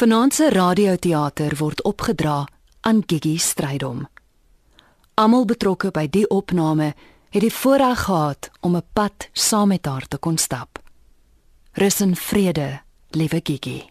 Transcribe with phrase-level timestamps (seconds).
[0.00, 2.46] Vanaand se radioteater word opgedra
[2.80, 4.06] aan Gigi Strydom.
[5.20, 6.94] Almal betrokke by die opname
[7.28, 10.80] het die voorreg gehad om 'n pad saam met haar te kon stap.
[11.72, 13.90] Rus in vrede, liewe Gigi.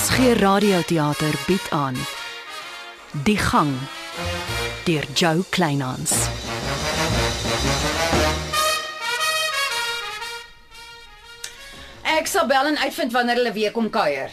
[0.00, 1.96] RSG Radioteater bied aan
[3.26, 3.74] Die gang
[4.84, 6.14] deur Joe Kleinhans.
[12.16, 14.32] Ek sal bel en uitvind wanneer hulle weer kom kuier.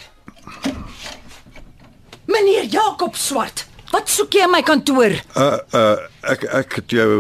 [2.31, 5.19] Meneer Jakob Swart, wat soek jy in my kantoor?
[5.35, 5.95] Uh uh
[6.31, 7.11] ek ek het jou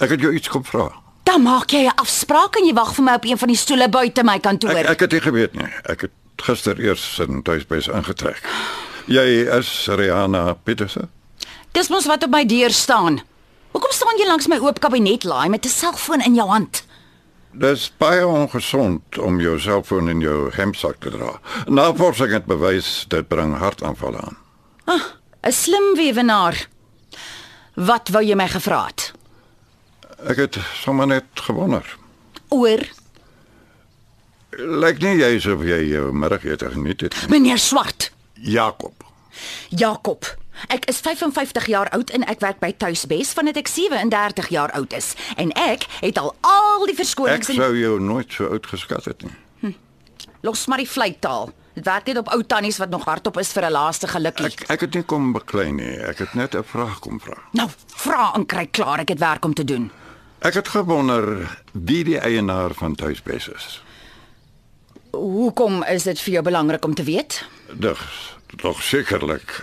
[0.00, 0.88] ek het jou iets kom vra.
[1.28, 3.88] Dan maak jy 'n afspraak en jy wag vir my op een van die stoele
[3.92, 4.72] buite my kantoor.
[4.72, 5.74] Ek ek het nie geweet nie.
[5.84, 8.42] Ek het gister eers in tuisbys ingetrek.
[9.06, 11.08] Jy is Rihanna Peterse?
[11.72, 13.20] Dis mos wat op my deur staan.
[13.76, 16.84] Hoekom staan jy langs my oop kabinetlaai met 'n selfoon in jou hand?
[17.52, 21.40] Dis baie ongesond om jou selfoon in jou hemsak te dra.
[21.66, 24.36] Navorsing het bewys dit bring hartaanvalle aan.
[25.46, 26.68] 'n Slim weewenaar.
[27.74, 29.12] Wat wou jy my gevra het?
[30.26, 31.96] Ek het sommer net gewonder.
[32.48, 32.80] Oor
[34.56, 37.28] Lyk nie jy asof jy jou middagete geniet het nie.
[37.28, 38.10] meneer Swart.
[38.34, 39.04] Jakob.
[39.68, 40.24] Jakob.
[40.72, 44.92] Ek is 55 jaar oud en ek werk by Tuisbes vandat ek 37 jaar oud
[44.96, 48.66] is en ek het al al die Ek verskonings en sou jou nooit so oud
[48.66, 49.36] geskat het nie.
[50.40, 51.50] los maar die vleitaal.
[51.74, 54.46] Dit werk net op ou tannies wat nog hardop is vir 'n laaste gelukkie.
[54.46, 55.98] Ek ek het nie kom beklei nie.
[56.00, 57.36] Ek het net 'n vraag kom vra.
[57.52, 59.90] Nou, vra en kry klaar, ek het werk om te doen.
[60.40, 63.82] Ek het gewonder wie die eienaar van Tuisbes is.
[65.16, 67.40] Hoekom is dit vir jou belangrik om te weet?
[67.72, 68.00] Dig,
[68.60, 69.58] tog sekerlik.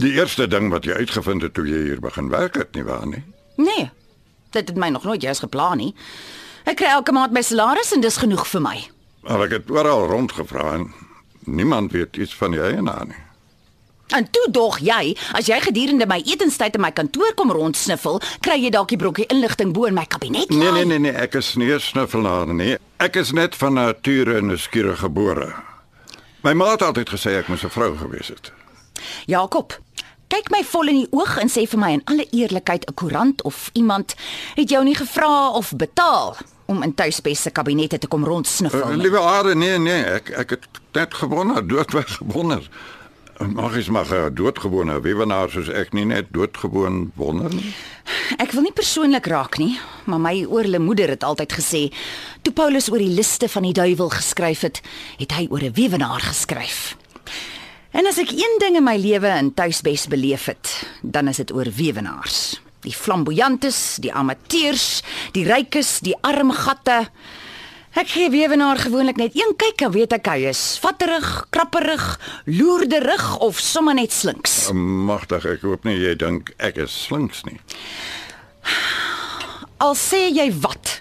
[0.00, 3.06] Die eerste ding wat jy uitgevind het toe jy hier begin werk het, nie waar
[3.06, 3.22] nie?
[3.56, 3.90] Nee.
[4.50, 5.94] Dit het my nog nooit jous geplan nie.
[6.64, 8.76] Ek kry elke maand my salaris en dis genoeg vir my.
[9.26, 10.88] Maar ek het oral rondgevra en
[11.46, 13.22] niemand weet iets van die eienaar nie.
[14.10, 18.58] En toe dog jy, as jy gedurende my etenstyd in my kantoor kom rondsniffel, kry
[18.58, 20.50] jy dalk die brokkie inligting bo in my kabinet.
[20.50, 22.76] Nee nee nee nee, ek is nie 'n snuffelaar nie.
[22.98, 25.54] Ek is net van nature nuuskierig gebore.
[26.42, 28.52] My ma het altyd gesê ek moes 'n vrou gewees het.
[29.26, 29.78] Jakob,
[30.28, 33.42] kyk my vol in die oog en sê vir my in alle eerlikheid 'n koerant
[33.42, 34.14] of iemand
[34.54, 38.90] het jou nie gevra of betaal om in tuisbes se kabinette te kom rondsniffel.
[38.90, 42.68] Uh, liewe aarde, nee nee, ek ek het net gewonder, doodweg gewonder.
[43.48, 47.74] Mag is maar 'n doodgewone weewenaar soos ek nie net doodgewoon wonder nie.
[48.36, 51.92] Ek wil nie persoonlik raak nie, maar my oorle moeder het altyd gesê,
[52.42, 54.80] toe Paulus oor die liste van die duiwel geskryf het,
[55.16, 56.96] het hy oor 'n weewenaar geskryf.
[57.90, 61.52] En as ek een ding in my lewe in tuisbes beleef het, dan is dit
[61.52, 62.60] oor weewenaars.
[62.80, 65.02] Die flamboyantes, die amateurs,
[65.32, 67.08] die rykes, die arm gatte.
[67.98, 72.04] Ek gee weewenaar gewoonlik net een kyk en weet ek hy is vatterig, krapperig,
[72.46, 74.68] loerderig of sommer net slinks.
[74.72, 77.58] Magtig, ek hoop nie jy dink ek is slinks nie.
[79.82, 81.00] Al sê jy wat?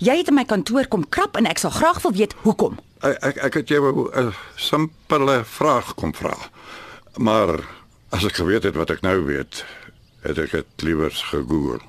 [0.00, 2.80] Jy het in my kantoor kom krap en ek sal graag wil weet hoekom.
[3.04, 6.36] Ek ek, ek het jou 'n simpele vraag kom vra.
[7.18, 7.60] Maar
[8.12, 9.64] as ek geweet het wat ek nou weet,
[10.24, 11.84] het ek dit liewers gegoogel.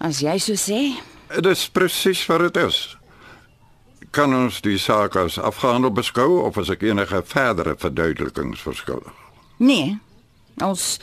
[0.00, 0.96] As jy so sê,
[1.28, 2.95] Dit is presies wat dit is.
[4.16, 9.12] Kan ons die saak as afgehandel beskou of as ek enige verdere verduidelikings verskillig?
[9.60, 9.98] nee.
[10.64, 10.96] Ons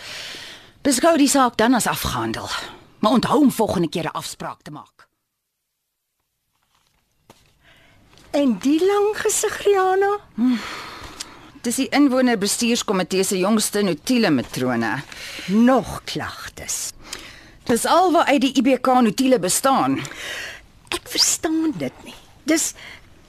[0.82, 2.50] beskou die saak dan as afgehandel.
[3.06, 5.08] Maar onthou om volgende keer 'n afspraak te maak.
[8.32, 10.18] En die lang gesig Rihanna?
[11.62, 15.04] Dis die inwonerbestuurskomitee se jongste notiele matrone.
[15.48, 16.92] Nog klagtes.
[17.64, 20.00] Dis alwaar uit die IBK notiele bestaan.
[20.90, 22.16] Ek verstaan dit nie.
[22.44, 22.74] Dis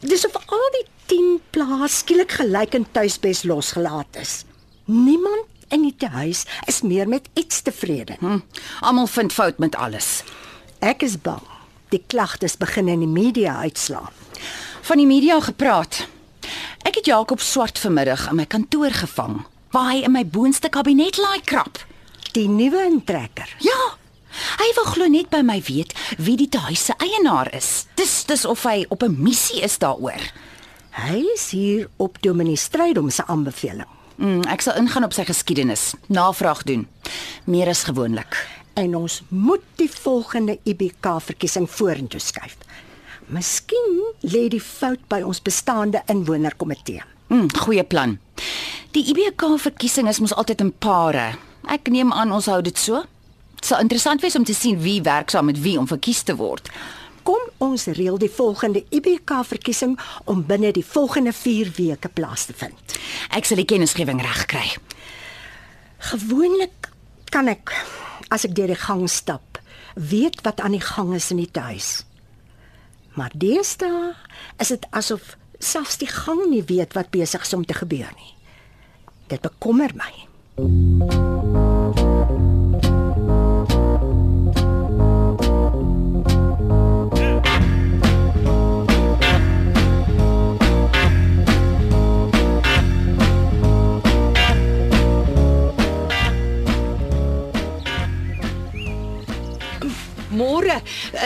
[0.09, 4.45] dis of al die 10 plaas skielik gelyk in tuisbes losgelaat is.
[4.85, 8.17] Niemand in die huis is meer met iets tevrede.
[8.21, 8.41] Hm.
[8.81, 10.23] Almal vind fout met alles.
[10.85, 11.43] Ek is bang
[11.95, 14.11] die klagtes begin in die media uitslaan.
[14.85, 16.07] Van die media gepraat.
[16.85, 21.19] Ek het Jakob Swart vanmiddag in my kantoor gevang, waar hy in my boonste kabinet
[21.23, 21.79] laai krap.
[22.35, 23.49] Die nuwe intrekker.
[23.65, 23.95] Ja.
[24.59, 27.87] Hy wil glo net by my weet wie die huis se eienaar is.
[27.95, 30.23] Dis dis of hy op 'n missie is daaroor.
[30.95, 33.89] Hy is hier op Dominee Strydom se aanbeveling.
[34.17, 36.87] Mm, ek sal ingaan op sy geskiedenis, navraag doen.
[37.45, 38.37] Meer as gewoonlik.
[38.75, 42.57] En ons moet die volgende IBK verkiesing vorentoe skuif.
[43.27, 47.03] Miskien lê die fout by ons bestaande inwonerkomitee.
[47.29, 48.19] Hm, goeie plan.
[48.95, 51.33] Die IBK verkiesing is mos altyd in pare.
[51.67, 53.03] Ek neem aan ons hou dit so.
[53.65, 56.69] Sal interessant wees om te sien wie werk saam met wie om verkies te word.
[57.25, 59.95] Kom ons reël die volgende IBK verkiesing
[60.29, 62.99] om binne die volgende 4 weke plaas te vind.
[63.33, 64.67] Ek sal die kennisgewing regkry.
[66.11, 66.91] Gewoonlik
[67.33, 67.73] kan ek
[68.29, 69.63] as ek deur die gang stap,
[69.97, 72.05] weet wat aan die gang is in die huis.
[73.17, 74.13] Maar deesdae
[74.61, 78.35] is dit asof selfs die gang nie weet wat besig is om te gebeur nie.
[79.33, 80.13] Dit bekommer my.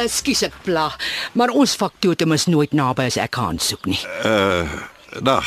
[0.03, 0.89] Ekskuus ek pla,
[1.33, 4.01] maar ons faktotum is nooit naby as ek gaan soek nie.
[5.23, 5.47] Dag.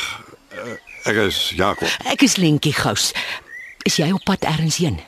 [0.52, 1.88] eh, Ek is Jakob.
[2.06, 3.08] Ek is Lentjie Gous.
[3.84, 5.00] Is jy op pad ergens heen?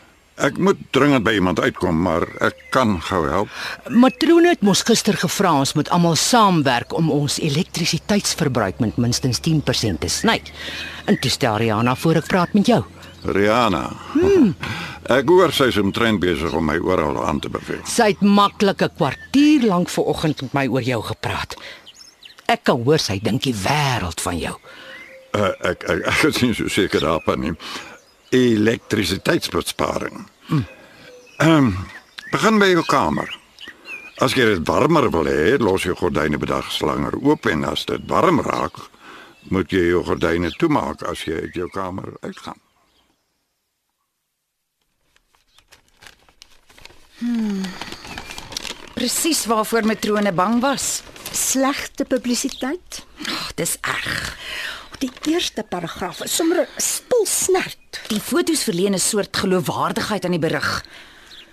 [0.43, 3.49] Ek moet dringend by iemand uitkom, maar ek kan gou help.
[3.95, 10.01] Matrone het mos gister gevra ons moet almal saamwerk om ons elektrisiteitsverbruik met minstens 10%
[10.03, 10.41] te sny.
[11.07, 12.83] En toe stel Rihanna voor ek praat met jou.
[13.25, 13.85] Rihanna.
[14.13, 14.55] Hmm.
[15.17, 17.83] Ek hoor sy is omtrent besig om my oral aan te beveel.
[17.85, 21.57] Sy het maklik 'n kwartier lank vanoggend met my oor jou gepraat.
[22.49, 24.57] Ek kan hoor sy dink die wêreld van jou.
[25.35, 27.53] Uh, ek, ek ek is nie so seker daarvan nie.
[28.31, 30.25] Elektrisiteitsbesparing.
[30.51, 30.65] Ehm
[31.41, 31.77] um,
[32.31, 33.29] begin by jou kamer.
[34.23, 38.01] As jy dit warmer wil hê, los jou gordyne bedags langer oop en as dit
[38.07, 38.79] warm raak,
[39.51, 42.61] moet jy jou gordyne toemaak as jy uit jou kamer uitgaan.
[48.95, 51.03] Presies waarvoor matrone bang was.
[51.31, 53.05] Slegte publisiteit.
[53.27, 54.39] Ag, dis erg.
[54.99, 58.01] Die eerste paragraaf is sommer spulsnert.
[58.09, 60.85] Die fotos verleen 'n soort geloofwaardigheid aan die berig.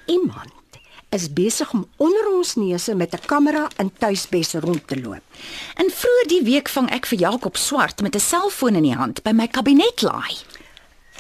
[0.06, 0.54] Iemand
[1.10, 5.24] is besig om onder ons neuse met 'n kamera in tuisbes rond te loop.
[5.76, 9.24] En vroeër die week vang ek vir Jakob Swart met 'n selfoon in die hand
[9.24, 10.38] by my kabinet laai.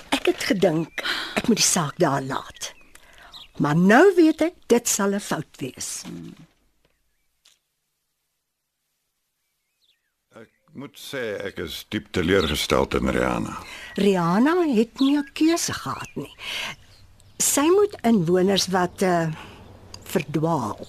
[0.09, 0.89] Ek het gedink
[1.35, 2.80] ek moet die saak daar laat.
[3.61, 6.03] Maar nou weet ek dit sal 'n fout wees.
[10.71, 13.57] Moet sê ek is diep teleurgesteld in Rihanna.
[13.99, 16.35] Rihanna het nie 'n keuse gehad nie.
[17.37, 19.27] Sy moet inwoners wat uh
[20.03, 20.87] verdwaal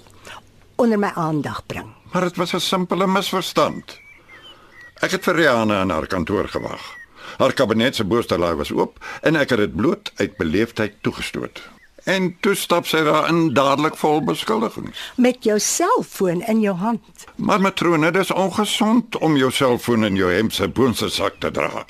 [0.76, 1.90] onder my aandag bring.
[2.12, 4.00] Maar dit was 'n simpele misverstand.
[4.94, 6.96] Ek het vir Rihanna in haar kantoor gewag.
[7.38, 11.62] Haar kabinet se boorstelaai was oop en ek het dit bloot uit beleefdheid toegestoot.
[12.04, 15.12] En toe stap sy daarin dadelik vol beskuldigings.
[15.16, 17.26] Met jou selfoon in jou hand.
[17.36, 21.84] Maar matrone, dis ongesond om jou selfoon in jou hemp se boonste sak te dra.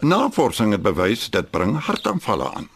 [0.00, 2.68] Navorsing het bewys dit bring hartaanvalle aan.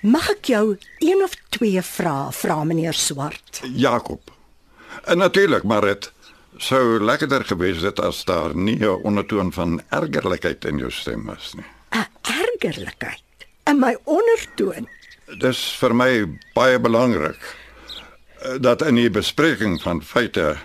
[0.00, 3.62] Mag ek jou een of twee vrae vra meneer Swart?
[3.64, 4.30] Jakob.
[5.04, 6.12] En natuurlik, maar dit
[6.58, 11.54] sou lekkerder gewees het as daar nie 'n ondertoon van ergerlikheid in jou stem was
[11.54, 11.66] nie.
[11.90, 13.22] 'n Ergerlikheid
[13.64, 14.88] in my ondertoon.
[15.36, 16.10] Dis vir my
[16.56, 20.56] baie belangrik eh, dat in die bespreking van feite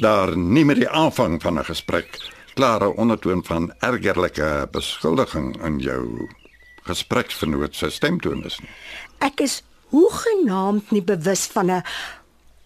[0.00, 2.16] daar nie met die aanvang van 'n gesprek
[2.54, 6.28] klare ondertoon van ergerlike beskuldiging in jou
[6.82, 8.70] gespreksvernoot se stemtoon is nie.
[9.18, 11.82] Ek is hoegenaamd nie bewus van 'n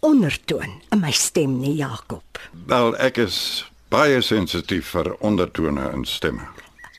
[0.00, 2.38] ondertoon in my stem nie, Jakob.
[2.66, 6.46] Wel, ek is baie sensitief vir ondertone in stemme.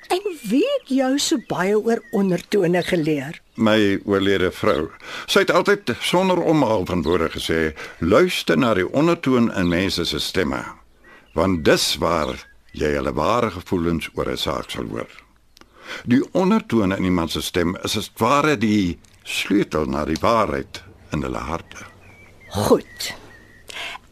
[0.07, 3.42] En wie het jou so baie oor ondertone geleer?
[3.55, 4.89] My oorlede vrou.
[5.29, 10.19] Sy het altyd sonder omhaal van woorde gesê: "Luister na die ondertoon in mense se
[10.19, 10.63] stemme,
[11.33, 15.09] want dis waar jy hulle ware gevoelens oor 'n saak sal hoor."
[16.05, 21.21] Die ondertoon in iemand se stem is as ware die sleutel na die waarheid in
[21.21, 21.85] hulle harte.
[22.49, 23.13] Goed.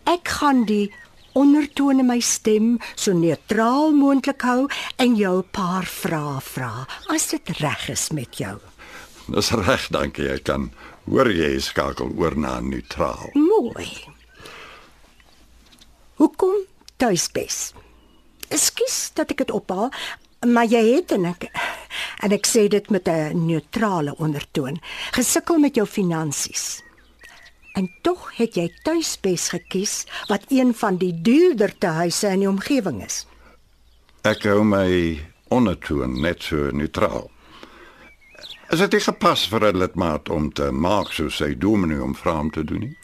[0.03, 0.91] Ek gaan die
[1.33, 4.67] ondertoon in my stem so neutraal moontlik hou
[4.98, 8.60] en jou 'n paar vrae vra as dit reg is met jou.
[9.31, 10.27] Dis reg, dankie.
[10.27, 10.67] Ek kan
[11.07, 13.31] hoor jy skakel oor na neutraal.
[13.39, 13.88] Mooi.
[16.19, 16.65] Hoekom
[17.00, 17.71] tuisbes?
[18.51, 19.88] Ekskuus dat ek dit ophaal,
[20.43, 21.47] maar jy het en ek
[22.21, 24.81] en ek sê dit met 'n neutrale ondertoon.
[25.15, 26.83] Gesukkel met jou finansies.
[27.73, 33.03] En tog het jy tuisbes gekies wat een van die duurder tehuise in die omgewing
[33.03, 33.25] is.
[34.23, 37.30] Ek hou my ondertoon net so neutraal.
[38.72, 42.40] Is dit nie gepas vir 'n lidmaat om te maak soos sy dominee om vra
[42.40, 42.98] om te doen nie?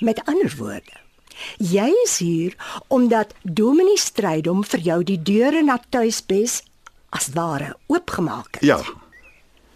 [0.00, 1.00] Met ander woorde,
[1.56, 2.56] Jy is hier
[2.88, 6.60] omdat Dominee Strydom vir jou die deure na tuisbes
[7.16, 8.66] as ware oopgemaak het.
[8.66, 8.80] Ja.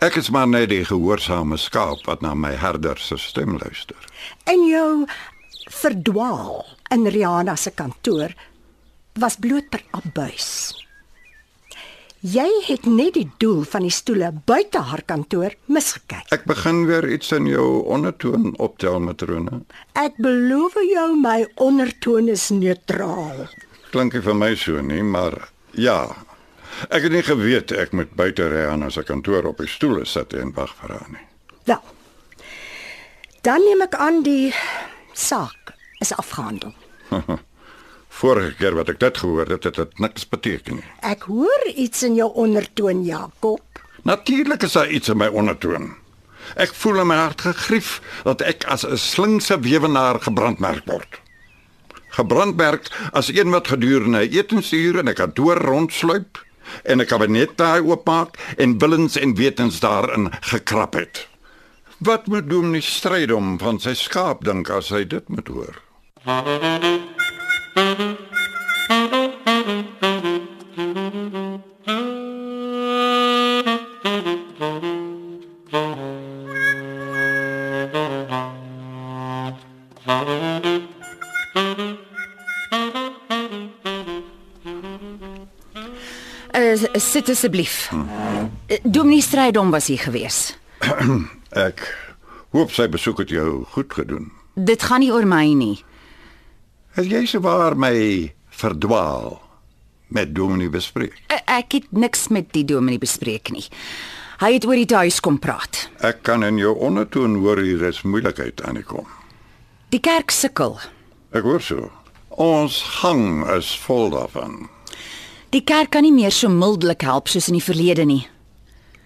[0.05, 3.97] Ek is maar net die gehoorsame skaap wat na my herder se stem luister.
[4.51, 5.07] En jou
[5.73, 8.35] verdwaal in Rihanna se kantoor
[9.21, 10.75] was bloot per abuis.
[12.25, 16.31] Jy het net die doel van die stoele buite haar kantoor misgekyk.
[16.33, 19.61] Ek begin weer iets in jou ondertoon optel matrone.
[19.93, 23.45] Ek beloof jou my ondertoon is neutraal.
[23.93, 25.37] Klink vir my so nie, maar
[25.77, 26.17] ja.
[26.89, 30.57] Ek het nie geweet ek moet buite Rihanna se kantoor op die stoele sit en
[30.57, 31.27] wag vir haar nie.
[31.69, 31.85] Wel.
[33.45, 34.55] Dan neem ek aan die
[35.13, 36.73] saak is afgehandel.
[38.15, 40.87] Vorige keer wat ek dit gehoor het, het dit niks beteken nie.
[41.03, 43.83] Ek hoor iets in jou ondertoon, Jakob.
[44.07, 45.91] Natuurlik is daar iets in my ondertoon.
[46.61, 51.21] Ek voel in my hart gegrief dat ek as 'n slinkse wewenaar gebrandmerk word.
[52.15, 56.39] Gebrandmerk as een wat gedurende 'n etensuur in 'n kantoor rondsluip
[56.85, 61.29] en 'n kabinet daai oopmaak en willens en wetens daarin gekrap het.
[61.99, 65.83] Wat moet Dominee stryd om van sy skaap dink as hy dit moet hoor?
[67.75, 67.83] Uh,
[86.95, 87.91] sit asseblief.
[87.93, 90.57] Uh, Dominee Strydom was hier gewees.
[91.51, 91.83] Ek
[92.55, 94.31] hoop sy besoek het jou goed gedoen.
[94.55, 95.83] Dit gaan nie oor my nie.
[96.95, 97.95] Het jy sewaar my
[98.55, 99.41] verdwaal
[100.15, 101.17] met Dominee bespreek?
[101.27, 103.65] Uh, ek het niks met die dominee bespreek nie.
[104.39, 105.89] Hy het oor die huis kom praat.
[106.07, 109.09] Ek kan in jou ondertoon hoor hier is moeilikheid aan die kom.
[109.91, 110.79] Die kerk sukkel.
[111.35, 111.91] Ek hoor so.
[112.31, 114.69] Ons gang is vol daarvan.
[115.51, 118.23] Die kerk kan nie meer so mildelik help soos in die verlede nie.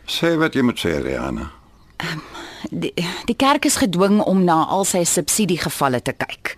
[0.09, 1.55] Sê wat jy moet sê, Rihanna.
[2.71, 2.93] Die,
[3.27, 6.57] die kerk is gedwing om na al sy subsidiegevalle te kyk.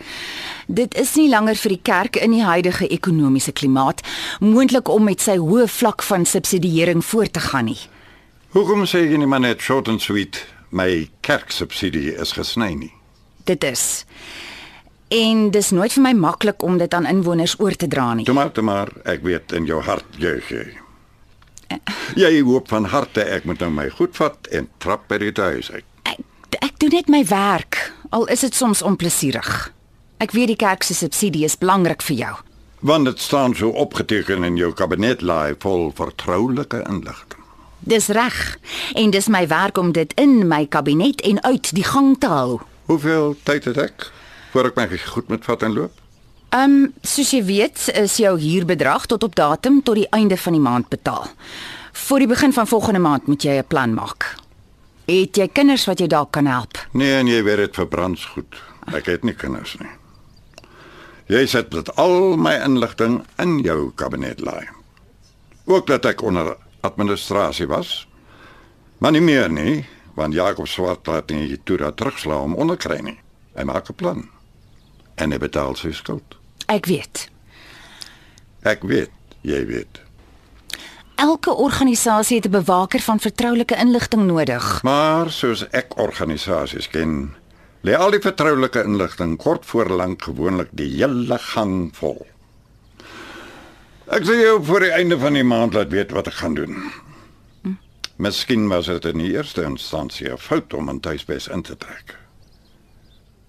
[0.66, 4.00] Dit is nie langer vir die kerk in die huidige ekonomiese klimaat
[4.40, 7.80] moontlik om met sy hoë vlak van subsidiering voort te gaan nie.
[8.54, 12.92] Hoekom sê jy nie maar net short and sweet my kerksubsidie is gesny nie?
[13.46, 14.04] Dit is.
[15.10, 18.24] En dis nooit vir my maklik om dit aan inwoners oor te dra nie.
[18.24, 20.66] Toe maar, toe maar, ek weet in jou hart jeug jy.
[22.18, 25.70] Jy hoop van harte ek moet nou my goed vat en trap by die huis
[25.70, 25.84] uit.
[26.10, 26.22] Ek,
[26.58, 29.70] ek doen net my werk, al is dit soms onplesierig.
[30.20, 32.32] Ek weet die kerk se subsidie is belangrik vir jou.
[32.80, 37.40] Want dit staan so opgeteken in jou kabinetlaai vol vertroulike inligting.
[37.80, 38.58] Dis reg.
[38.94, 42.60] En dis my werk om dit in my kabinet en uit die gang te hou.
[42.90, 44.10] Hoeveel tyd het ek
[44.52, 45.96] voor ek my goed moet vat en loop?
[46.50, 50.52] Ehm, um, soos jy weet, is jou huurbedrag tot op datum tot die einde van
[50.52, 51.28] die maand betaal.
[51.92, 54.34] Voor die begin van volgende maand moet jy 'n plan maak.
[55.04, 56.88] Het jy kinders wat jou dalk kan help?
[56.92, 58.62] Nee, en jy weet dit verbrands goed.
[58.92, 59.90] Ek het nie kinders nie.
[61.26, 64.68] Jy sit met al my inligting in jou kabinetlaai.
[65.64, 68.08] Ook dat ek onder administrasie was.
[68.98, 73.18] Maar nie meer nie, want Jakob Swart laat nie toe dat terugslaan om onderkry nie.
[73.54, 74.28] Hy maak 'n plan.
[75.14, 76.39] En hy betaal sy skuld.
[76.70, 77.26] Ek weet.
[78.62, 79.10] Ek weet,
[79.42, 80.00] jy weet.
[81.18, 84.82] Elke organisasie het 'n bewaker van vertroulike inligting nodig.
[84.82, 87.34] Maar soos ek organisasies ken,
[87.82, 92.26] lê al die vertroulike inligting kort voor lank gewoonlik die hele gang vol.
[94.06, 96.92] Ek sê jou voor die einde van die maand laat weet wat ek gaan doen.
[97.62, 97.74] Hm?
[98.16, 102.19] Miskien was dit in die eerste instansie 'n fout om 'n tuisbes in te trek.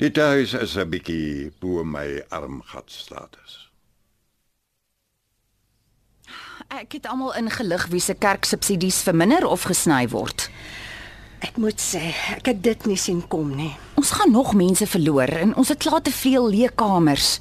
[0.01, 3.69] Die huis is 'n bietjie bo my armgat status.
[6.67, 10.49] Ek het almal ingelig wie se kerksubsidies verminder of gesny word.
[11.39, 13.75] Ek moet sê, ek het dit nie sien kom nie.
[13.93, 17.39] Ons gaan nog mense verloor en ons het klaar te veel leekamers.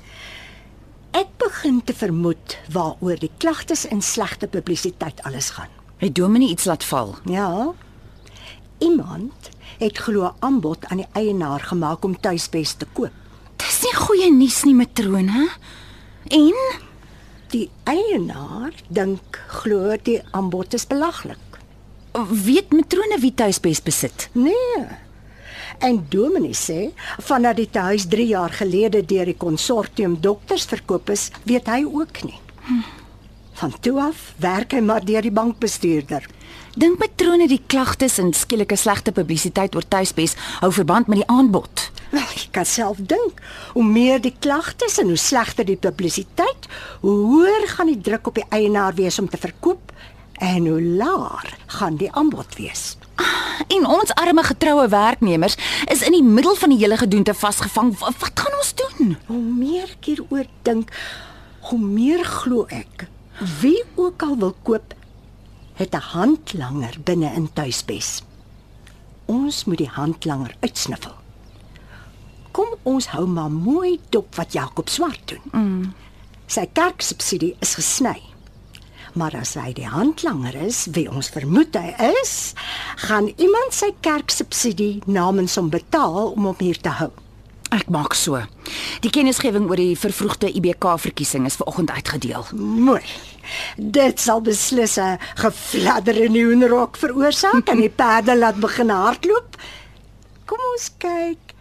[1.11, 5.73] Ek begin te vermoed waaroor die klagtes en slegte publisiteit alles gaan.
[5.97, 7.17] Het Dominee iets laat val?
[7.25, 7.73] Ja.
[8.79, 9.49] Iemand
[9.81, 13.13] het glo aanbod aan die eienaar gemaak om tuisbes te koop.
[13.61, 15.49] Dis nie goeie nuus nie, matrone.
[16.31, 16.55] En
[17.51, 21.39] Die eienaar dink glo die aanbod is belaglik.
[22.45, 24.29] weet matrone wie tuisbes besit?
[24.33, 24.85] Nee.
[25.79, 31.31] En Dominee sê vandat die huis 3 jaar gelede deur die konsortium dokters verkoop is,
[31.43, 32.39] weet hy ook nie.
[33.53, 36.27] Van toe af werk hy maar deur die bankbestuurder.
[36.79, 41.89] Dink matrone die klagtes en skielike slegte publisiteit oor tuisbes hou verband met die aanbod?
[42.11, 43.41] Wel, jy kan self dink,
[43.75, 46.67] hoe meer die klagtes en hoe slegter die publisiteit,
[47.03, 49.93] hoe hoër gaan die druk op die eienaar wees om te verkoop
[50.41, 52.97] en hoe laer gaan die aanbod wees.
[53.71, 55.57] En ons arme getroue werknemers
[55.93, 57.93] is in die middel van die hele gedoente vasgevang.
[58.01, 59.17] Wa- Wat gaan ons doen?
[59.27, 60.91] Hoe meer ek hieroor dink,
[61.69, 63.07] hoe meer glo ek
[63.61, 64.95] wie ook al wil koop,
[65.81, 68.23] het 'n handlanger binne in tuisbes.
[69.25, 71.15] Ons moet die handlanger uitsniffel.
[72.51, 75.45] Kom ons hou maar mooi dop wat Jakob Swart doen.
[75.53, 75.95] Mm.
[76.47, 78.23] Sy kerksubsidie is gesny.
[79.13, 82.53] Maar as hy die handlanger is, wie ons vermoed hy is,
[82.97, 87.11] gaan iemand sy kerksubsidie namens hom betaal om hom hier te hou.
[87.71, 88.41] Ek maak so.
[89.05, 92.47] Die kennisgewing oor die vervroegde IBK verkiesing is vanoggend uitgedeel.
[92.59, 93.03] Mooi.
[93.77, 99.57] Dit sal beslis 'n gefladder in die hoenderhok veroorsaak en die perde laat begin hardloop.
[100.47, 101.55] Kom ons kyk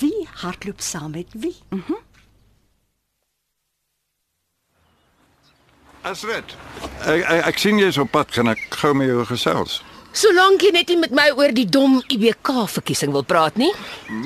[0.00, 1.56] wie hardloop saam met wie.
[6.02, 6.56] Asret.
[7.04, 9.82] Ek, ek ek sien jy is op pad, kan ek gou met jou gesels?
[10.14, 13.72] Solank jy net nie met my oor die dom IBK verkiesing wil praat nie.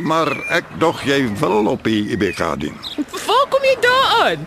[0.04, 0.28] Maar
[0.58, 2.76] ek dog jy wil op die IBK dien.
[3.24, 4.44] Waar kom jy daaraan?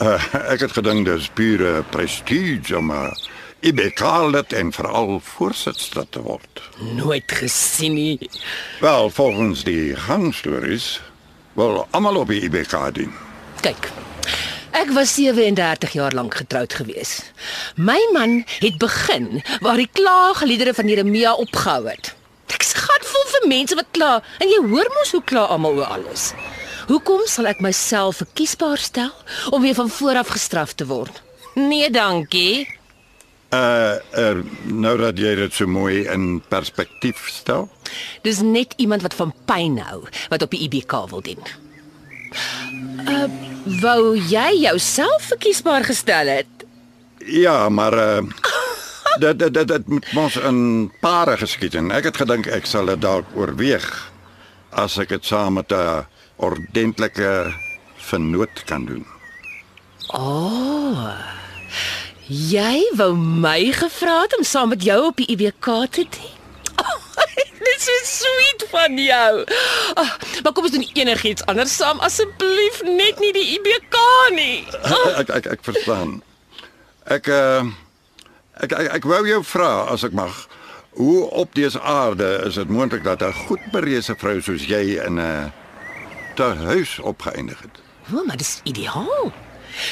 [0.00, 0.16] Uh,
[0.48, 3.12] ek het gedink dis pure prestige om 'n
[3.62, 4.00] IBK
[4.32, 6.62] lid en veral voorsitter te word.
[6.96, 8.30] Nooit gesien nie.
[8.80, 11.00] Wel, volgens die gangstories
[11.52, 13.12] wil almal op die IBK dien.
[13.60, 13.92] Kyk.
[14.72, 17.20] Ek was 37 jaar lank getroud gewees.
[17.76, 22.14] My man het begin waar die klaagliedere van Jeremia opgehou het.
[22.52, 26.30] Ek's gatvol vir mense wat kla en jy hoor mos hoe kla almal oor alles.
[26.88, 29.12] Hoekom sal ek myself verkiesbaar stel
[29.52, 31.20] om weer van voor af gestraf te word?
[31.54, 32.64] Nee, dankie.
[33.52, 37.68] Uh, er, nou dat jy dit so mooi in perspektief stel.
[38.24, 40.00] Dis net iemand wat van pyn hou
[40.32, 41.44] wat op die IBK wil dien.
[43.00, 43.24] Uh,
[43.80, 46.66] wou jy jouself verkiesbaar gestel het?
[47.26, 48.22] Ja, maar uh,
[49.24, 52.90] dit dit dit dit moet mos in pare geskied en ek het gedink ek sal
[52.92, 53.86] dit dalk oorweeg
[54.70, 56.04] as ek dit saam met 'n
[56.36, 57.54] ordentlike
[57.96, 59.06] vernoot kan doen.
[62.26, 66.40] Jy wou my gevra het om saam met jou op die IBK te dien?
[67.36, 69.44] Dit is so sweet van jou.
[69.94, 70.10] Oh,
[70.42, 73.98] maar kom ons doen enigiets anders saam asseblief, net nie die IBK
[74.36, 74.64] nie.
[75.20, 76.22] Ek ek ek verstaan.
[77.04, 77.66] Ek uh
[78.62, 80.32] ek ek, ek wou jou vra as ek mag,
[80.96, 85.20] hoe op dese aarde is dit moontlik dat 'n goed bereese vrou soos jy in
[85.20, 85.52] 'n
[86.34, 87.76] tehuis opgeëindig het?
[88.12, 89.32] O, maar dis ideaal.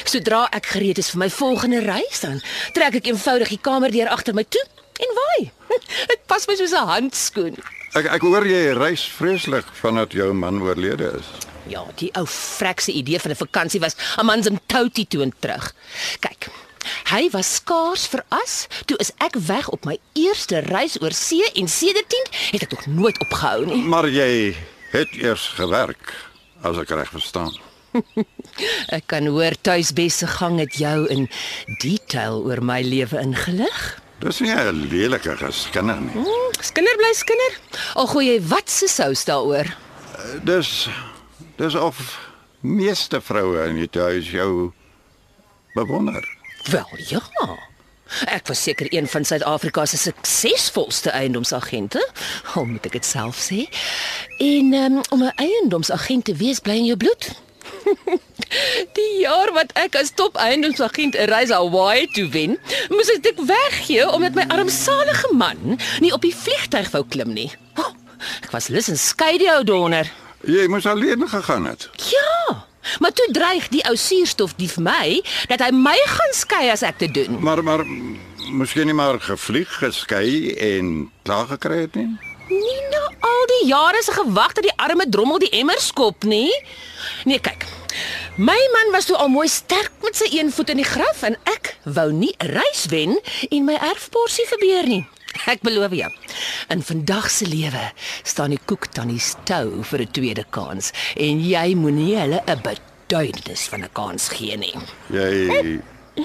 [0.03, 2.41] Sodra ek gereed is vir my volgende reis, dan
[2.73, 4.65] trek ek eenvoudig die kamerdeur agter my toe
[5.05, 5.51] en waai.
[6.11, 7.55] Dit pas my soos 'n handskoen.
[7.97, 11.27] Ek ek hoor jy reis vreeslik vandat jou man oorlede is.
[11.69, 15.33] Ja, die ou frekse idee van 'n vakansie was 'n man se toutie toe en
[15.39, 15.73] terug.
[16.19, 16.47] Kyk,
[17.13, 21.67] hy was skaars veras, toe is ek weg op my eerste reis oor see en
[21.67, 23.83] sedertdien het ek nog nooit opgehou nie.
[23.83, 24.55] Maar jy
[24.91, 26.13] het eers gewerk,
[26.61, 27.51] as ek reg verstaan.
[28.97, 31.27] Ek kan hoor tuisbesse gang het jou in
[31.81, 34.01] detail oor my lewe ingelig.
[34.21, 36.13] Dis nie 'n lelike geskinder nie.
[36.13, 37.57] Hmm, skinder bly skinder.
[37.93, 39.65] Al gooi jy wat se sous daaroor.
[40.43, 40.89] Dis
[41.57, 41.97] dis of
[42.59, 44.71] meeste vroue in die huis jou
[45.73, 46.37] bewonder.
[46.69, 47.21] Wel ja.
[48.27, 52.09] Ek was seker een van Suid-Afrika se suksesvolste eiendomsagente,
[52.53, 53.65] al moet ek dit self sê.
[54.37, 57.31] En um, om 'n eiendomsagent te wees bly in jou bloed.
[58.97, 62.57] Die jaar wat ek as top eiendomsagent 'n reis Hawaii toe wen,
[62.89, 67.51] moes ek dit weggee omdat my armsalige man nie op die vliegtyg wou klim nie.
[67.79, 67.93] Oh,
[68.43, 70.09] ek was lus en skei die ou donder.
[70.47, 71.89] Jy moes alleen gegaan het.
[72.09, 72.65] Ja,
[72.99, 76.83] maar toe dreig die ou suurstof die vir my dat hy my gaan skei as
[76.83, 77.39] ek dit doen.
[77.39, 77.85] Maar maar
[78.51, 82.09] miskien nie maar gevlieg, geskei en klaar gekry het nie.
[82.51, 86.51] Nie na al die jare se gewag dat die arme drommel die emmer skop nie.
[87.23, 87.63] Nee, kyk.
[88.35, 91.37] My man was toe al mooi sterk met sy een voet in die graf en
[91.51, 93.19] ek wou nie 'n reis wen
[93.51, 95.07] en my erfporsie verbeur nie.
[95.47, 96.11] Ek beloof jou.
[96.69, 97.91] In vandag se lewe
[98.23, 103.67] staan die koek tannie stou vir 'n tweede kans en jy moenie hulle 'n beduidnis
[103.67, 104.75] van 'n kans gee nie.
[105.09, 105.79] Jy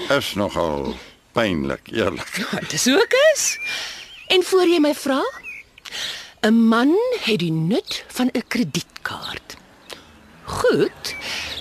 [0.09, 0.95] is nogal
[1.33, 2.47] pynlik, eerlik.
[2.51, 3.57] Wat dis ook is.
[4.27, 5.21] En voor jy my vra,
[6.41, 6.93] 'n man
[7.25, 9.55] het die nut van 'n kredietkaart.
[10.43, 11.15] Goed,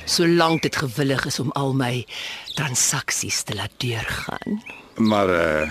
[0.05, 2.07] solank dit gewillig is om al my
[2.55, 4.63] transaksies te laat deurgaan.
[4.95, 5.71] Maar uh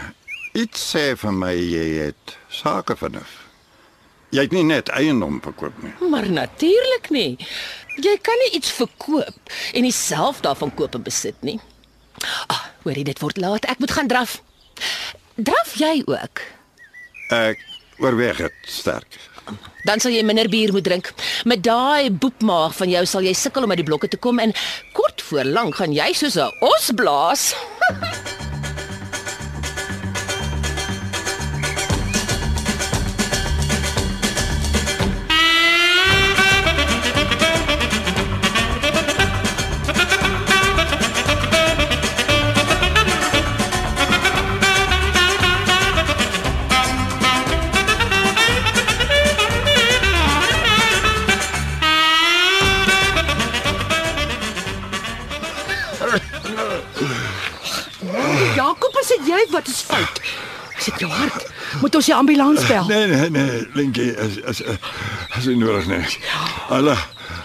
[0.53, 3.45] iets sê vir my jy het sake vernuf.
[4.29, 6.09] Jy het nie net eiendom verkoop nie.
[6.09, 7.37] Maar natuurlik nie.
[7.95, 11.59] Jy kan nie iets verkoop en nie self daarvan koop en besit nie.
[12.47, 13.65] Ah, hoorie, dit word laat.
[13.65, 14.41] Ek moet gaan draf.
[15.35, 16.41] Draf jy ook?
[17.29, 17.59] Ek
[17.97, 19.19] oorweeg dit sterk.
[19.85, 21.11] Dan sal jy minder bier moet drink.
[21.45, 24.55] Met daai boepmaag van jou sal jy sukkel om uit die blokke te kom en
[24.97, 27.53] kort voor lank gaan jy soos 'n os blaas.
[59.55, 60.21] wat is fout?
[60.75, 61.45] Is dit jou hart?
[61.81, 62.87] Moet ons die ambulans bel?
[62.91, 64.59] Nee nee nee, Linkie, as as
[65.37, 66.03] as jy nodig nee.
[66.71, 66.95] Hulle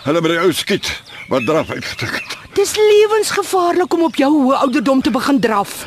[0.07, 0.90] hulle met die ou skiet
[1.31, 2.37] wat draf uitgetik het.
[2.59, 5.85] Dis lewensgevaarlik om op jou hoë ouderdom te begin draf.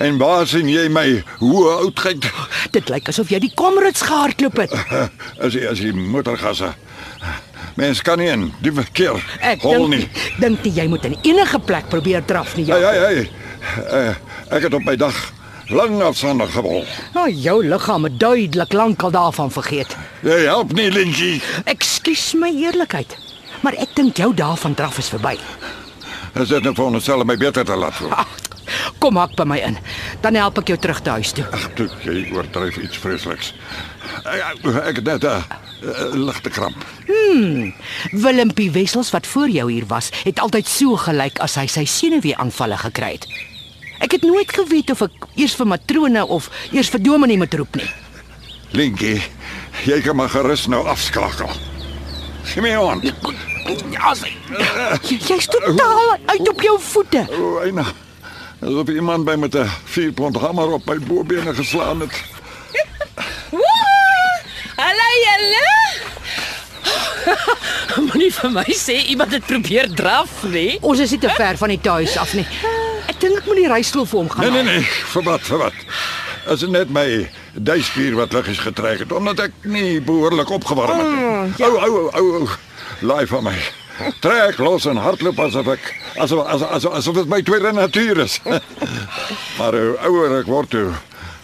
[0.00, 1.06] En waar sien jy my
[1.40, 2.24] hoe oudheid?
[2.72, 4.72] Dit lyk asof jy die Comrades gehardloop het.
[5.40, 6.72] As jy as jy motorgasse.
[7.76, 10.06] Mens kan nie in die verkeer Ek dink nie.
[10.40, 12.64] dink nie jy moet in enige plek probeer draf nie.
[12.70, 12.78] Ja.
[12.80, 13.26] hey hey.
[13.90, 14.14] Uh,
[14.48, 15.16] ek het op my dag
[15.68, 16.84] lang afstandig gewol.
[17.14, 19.96] Nou, jou liggaam het duidelik lankal daarvan vergeet.
[20.22, 21.42] Jy help nie, Linkie.
[21.64, 23.16] Ekskuus my eerlikheid,
[23.60, 25.36] maar ek dink jou dae van draf is verby.
[26.36, 28.12] Is dit nou vir ons self my beter te laat voel?
[28.98, 29.78] Kom hak by my in.
[30.20, 31.44] Dan help ek jou terug te huis toe.
[31.54, 33.52] Ag, toe jy oordryf iets vreesliks.
[34.26, 35.42] Ek, ek het net 'n
[35.82, 36.84] uh, ligte kramp.
[38.12, 42.76] Willempie Wessels wat voor jou hier was, het altyd so gelyk as hy sy senuwee-aanvalle
[42.76, 43.26] gekry het.
[43.98, 47.76] Ek het nooit geweet of ek eers vir matrone of eers vir dominee moet roep
[47.80, 47.88] nie.
[48.76, 49.22] Linkie,
[49.86, 51.50] jy kan maar gerus nou afskakel.
[52.46, 53.00] Gee my aan.
[53.90, 54.32] Ja, sy.
[55.08, 57.24] Jy- Jy's totaal uit op jou voete.
[57.30, 57.86] O, eina.
[58.60, 62.12] Asof iemand by met 'n 4 pond hamer op my bobene geslaan het.
[64.76, 65.66] Hallo julle.
[68.06, 70.78] Moenie vir my sê iemand het probeer draf nie.
[70.80, 72.46] Ons is nie te ver van die tuis af nie.
[73.06, 74.46] Ek dink ek moet die reistool vir hom gaan.
[74.46, 75.82] Nee nee nee, vir wat, vir wat?
[76.46, 77.06] As dit net my
[77.54, 81.66] duispier wat liggies getrek het omdat ek nie behoorlik opgewarm het nie.
[81.66, 82.48] Ou ou ou ou.
[83.06, 83.56] Laai van my.
[84.20, 85.86] Trek los en hardloop asof ek
[86.20, 88.40] asof asof asof, asof dit my tweede natuur is.
[89.58, 90.92] maar hoe ouer ek word, hoe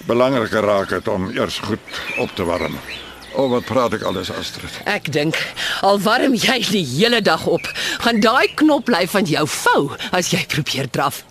[0.06, 2.76] belangriker raak dit om eers goed op te warm.
[3.32, 4.74] O, wat praat ek alles Astrid?
[4.88, 5.38] Ek dink
[5.86, 7.64] al warm jy die hele dag op,
[8.04, 11.22] gaan daai knop bly van jou vou as jy probeer draf.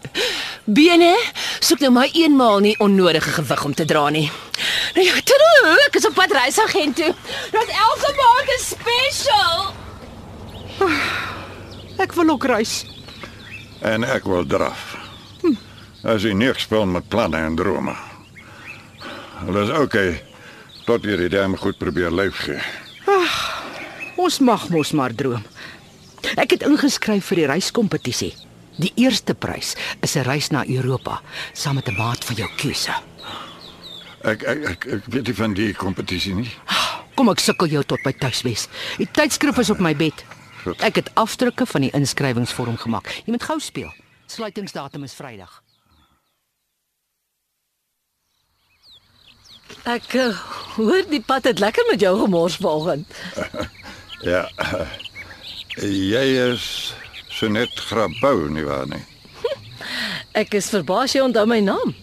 [0.65, 1.13] Bene,
[1.61, 4.25] soek nou maar eenmaal nie onnodige gewig om te dra nie.
[4.95, 7.11] Nou ja, toe, ek is op pad reisagent toe.
[7.53, 9.69] Dat elke maand is special.
[12.01, 12.79] Ek wil ook reis.
[13.85, 14.95] En ek wil draf.
[16.01, 17.93] As jy niks speel met planne en drome.
[19.45, 20.30] Hulle is okay
[20.91, 22.59] tot jy die dam goed probeer leef gee.
[24.19, 25.43] Ons mag mos maar droom.
[26.35, 28.31] Ek het ingeskryf vir die reiskompetisie.
[28.81, 31.21] Die eerste prys is 'n reis na Europa
[31.53, 32.91] saam met 'n maat van jou keuse.
[34.23, 36.51] Ek ek ek, ek weet nie van die kompetisie nie.
[37.15, 38.67] Kom ek sukkel jou tot by tuiswes.
[38.97, 40.25] Die tydskrif is op my bed.
[40.79, 43.07] Ek het afdrukke van die inskrywingsvorm gemaak.
[43.25, 43.93] Jy moet gou speel.
[44.27, 45.61] Sluitingsdatum is Vrydag.
[49.89, 50.29] Ek uh,
[50.77, 53.07] hoor die pad het lekker met jou gemors vanoggend.
[54.21, 54.43] Ja.
[55.81, 56.93] Jy is
[57.33, 59.01] so net grabou nie waar nie.
[60.37, 61.95] Ek is verbaas jy onthou my naam.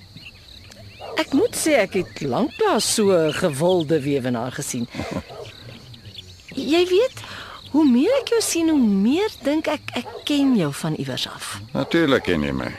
[1.23, 4.89] Ek moet sê ek het lanklaas so 'n gewilde weewenaar gesien.
[6.75, 7.23] Jy weet,
[7.71, 11.61] hoe meer ek jou sien, hoe meer dink ek ek ken jou van iewers af.
[11.73, 12.73] Natuurlik ken jy my.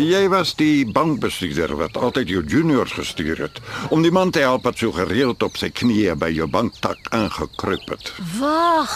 [0.00, 3.58] Jy was die bankbestuurder wat altyd jou juniors gestuur het
[3.92, 7.92] om die man te help wat so gereeld op sy knieë by jou banktak ingekruip
[7.92, 8.12] het.
[8.38, 8.94] Wag.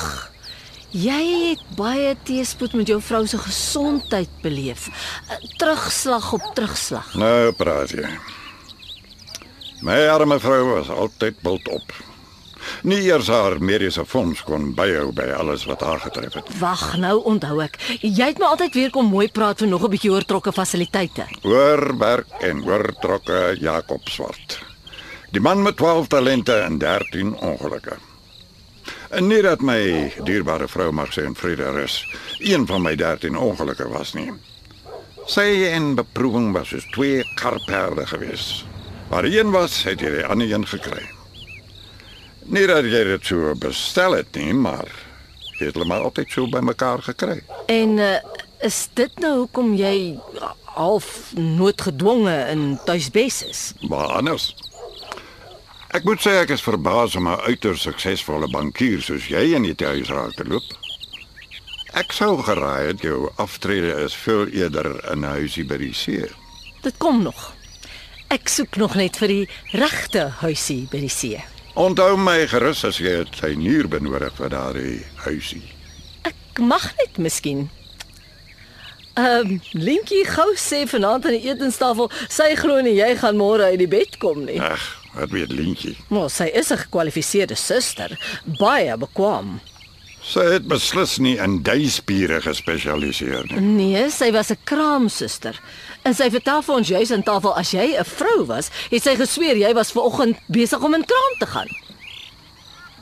[0.97, 4.89] Jy het baie teëspoed met jou vrou se gesondheid beleef.
[5.61, 7.13] Terugslag op terugslag.
[7.21, 8.09] Nou praat jy.
[9.85, 11.93] My arme vrou was altyd bult op.
[12.83, 16.51] Nie eers haar mediese fonds kon byhou by alles wat haar getref het.
[16.59, 17.79] Wag, nou onthou ek.
[18.01, 21.27] Jy het my altyd weer kom mooi praat vir nog 'n bietjie oortrokke fasiliteite.
[21.43, 24.61] Oor werk en oor trokke Jakob Swart.
[25.31, 27.97] Die man met 12 talente en 13 ongelukke.
[29.11, 32.05] En nie dat my dierbare vrou mag sê en vrede rus,
[32.39, 34.33] een van my 13 ongelukke was nie.
[35.27, 38.65] Sy en beproewing was soos twee karperde gewees.
[39.09, 41.16] Waar een was, het jy die ander een gekry.
[42.47, 44.87] Nie dat jy dit so bestel het nie, maar
[45.59, 47.41] jy het hulle maar altyd so bymekaar gekry.
[47.73, 48.13] En uh,
[48.63, 50.19] is dit nou hoekom jy
[50.77, 53.63] half noodgedwonge in tuisbes is?
[53.89, 54.53] Maar anders.
[55.97, 59.87] Ek moet sê ek is verbaas om 'n uiters suksesvolle bankier soos jy in die
[59.87, 60.67] huis raak te loop.
[61.97, 66.29] Ek sou geraai het jou aftrede is veel eerder in 'n huisie by die see.
[66.83, 67.55] Dit kom nog.
[68.29, 71.56] Ek soek nog net vir die regte huisie by die see.
[71.77, 75.63] Onthou my gerus as jy 'n tuinier benodig vir daardie huisie.
[76.25, 77.69] Ek mag net miskien.
[79.17, 83.69] Ehm um, Linkie gou sê vanaand aan die etenstafel, sy glo nie jy gaan môre
[83.69, 84.57] uit die bed kom nie.
[84.61, 84.81] Ag,
[85.13, 85.97] wat weet Lintjie.
[86.09, 88.17] Maar sy is 'n gekwalifiseerde suster,
[88.59, 89.61] baie bekwam.
[90.27, 93.61] Sy het beslis nie in duispiere gespesialiseer nie.
[93.63, 95.61] Nee, sy was 'n kraamsuster.
[96.03, 99.15] En sy vertel vir ons juis aan tafel as jy 'n vrou was, het sy
[99.15, 101.69] gesweer jy was ver oggend besig om in kraam te gaan.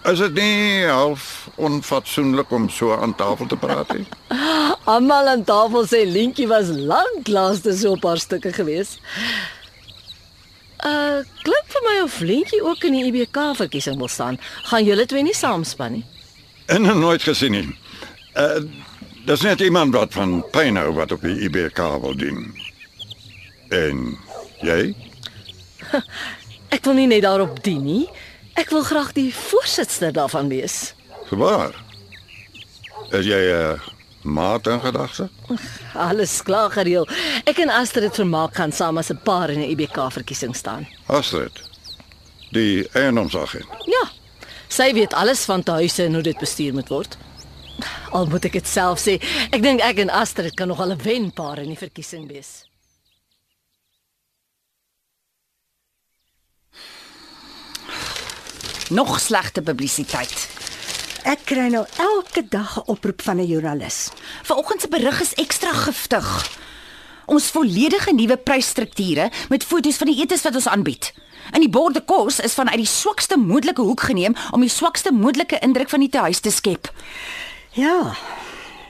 [0.04, 4.06] Is dit nie half onfatsoenlik om so aan tafel te praat nie?
[4.94, 8.98] Almal aan tafel sê Lintjie was lanklaas te so 'n paar stukke gewees.
[10.84, 14.38] Uh, klink vir my of Lintjie ook in die IBK verkiesing wil staan.
[14.68, 16.04] Gaan julle twee nie saamspan nie?
[16.66, 17.78] En nooit gesien nie.
[18.34, 18.64] Uh
[19.24, 22.42] dis net iemand wat van pyn hou wat op die IBK wil dien.
[23.72, 24.18] En
[24.60, 24.92] jy?
[26.76, 28.04] Ek wil nie net daarop dien nie.
[28.60, 30.92] Ek wil graag die voorsitter daarvan wees.
[31.30, 31.72] Gewaar.
[33.16, 33.80] Is jy 'n uh,
[34.22, 35.28] maat in gedagte?
[35.94, 37.08] Alles klaar gereël.
[37.44, 40.86] Ek en Astrid vermaak gaan saam as 'n paar in 'n IBK verkiesing staan.
[41.06, 41.62] Astrid.
[42.50, 43.66] Die eiendomsagent.
[43.88, 44.04] Ja.
[44.74, 47.12] Sy weet alles van tuise en hoe dit bestuur moet word.
[48.10, 49.20] Al moet ek dit self sê,
[49.54, 52.66] ek dink ek en Astrid kan nog al 'n wenpaar in die verkiesing wees.
[58.90, 60.48] Nog slegte publisiteit.
[61.22, 64.10] Ek kry nou elke dag 'n oproep van 'n joernalis.
[64.42, 66.26] Vanoggend se berig is ekstra giftig.
[67.26, 71.12] Ons volledige nuwe prysstrukture met foto's van die etes wat ons aanbied.
[71.52, 75.58] En die borde kos is vanuit die swakste moontlike hoek geneem om die swakste moontlike
[75.64, 76.90] indruk van die tehuis te skep.
[77.76, 78.14] Ja.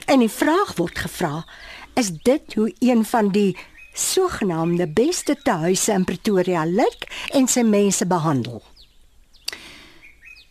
[0.05, 1.45] En die vraag word gevra,
[1.95, 3.57] is dit hoe een van die
[3.95, 8.61] sogenaamde beste tehuise in Pretoria lyk en sy mense behandel?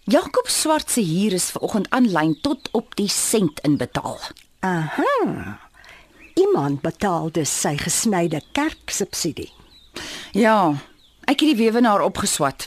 [0.04, 4.18] Jakob Swart se huur is vanoggend aanlyn tot op die sent inbetaal.
[4.60, 5.63] Aha.
[6.34, 9.52] Iemand betaal dus sy gesnyde kerksubsidie.
[10.34, 10.74] Ja,
[11.30, 12.66] ek het die weewenaar opgeswat.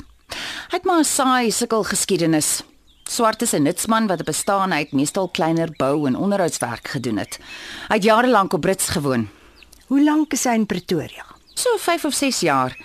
[0.71, 2.63] Hy het maar 'n saai sukkel geskiedenis.
[3.09, 7.39] Swart is 'n nutsman wat 'n bestaan uit meestal kleiner bou en onderhoudswerk gedoen het.
[7.87, 9.27] Hy het jare lank op Brits gewoon,
[9.87, 11.25] Hoe lank is hy in Pretoria?
[11.53, 12.77] so 5 of 6 jaar.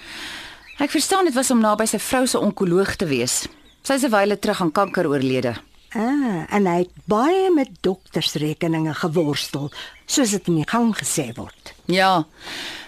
[0.78, 3.46] Ek verstaan dit was om naby sy vrou se onkoloog te wees.
[3.82, 5.54] Sy is 'n wyle terug aan kanker oorlede.
[5.94, 9.70] Ah, en hy het baie met doktersrekeninge geworstel,
[10.12, 11.74] soos dit in die gang gesê word.
[11.90, 12.24] Ja.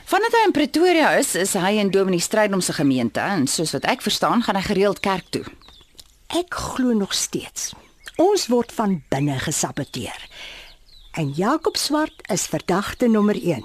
[0.04, 3.86] Vandat hy in Pretoria is, is hy in Dominee Strydom se gemeente en soos wat
[3.88, 5.44] ek verstaan, gaan hy gereeld kerk toe.
[6.34, 7.72] Ek glo nog steeds.
[8.20, 10.20] Ons word van binne gesaboteer.
[11.18, 13.64] En Jakob Swart is verdagte nommer 1.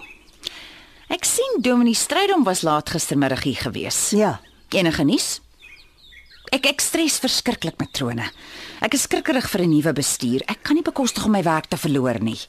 [1.09, 4.09] Ek sien Dominee Strydom was laat gistermiddag hier gewees.
[4.13, 4.37] Ja.
[4.69, 5.39] Enige nuus?
[6.53, 8.25] Ek ek stres verskriklik met trone.
[8.81, 10.41] Ek is skrikkerig vir 'n nuwe bestuur.
[10.47, 12.39] Ek kan nie bekostig om my werk te verloor nie.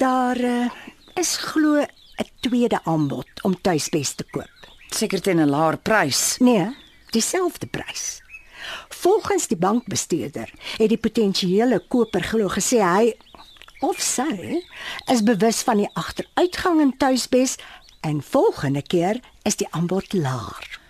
[0.00, 0.70] Daar uh,
[1.14, 4.56] is glo 'n tweede aanbod om tuisbes te koop.
[4.88, 6.36] Seker teen 'n laer prys.
[6.38, 6.76] Nee,
[7.10, 8.22] dieselfde prys.
[8.88, 13.12] Volgens die bankbestuurder het die potensiële koper glo gesê hy
[13.80, 14.62] of sy
[15.12, 17.56] is bewus van die agteruitgang in tuisbes
[18.00, 20.80] en volgende keer is die aanbod laer.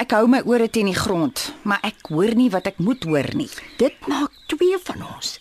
[0.00, 3.34] Ek hou my ore teen die grond, maar ek hoor nie wat ek moet hoor
[3.34, 3.50] nie.
[3.76, 5.40] Dit maak twee van ons.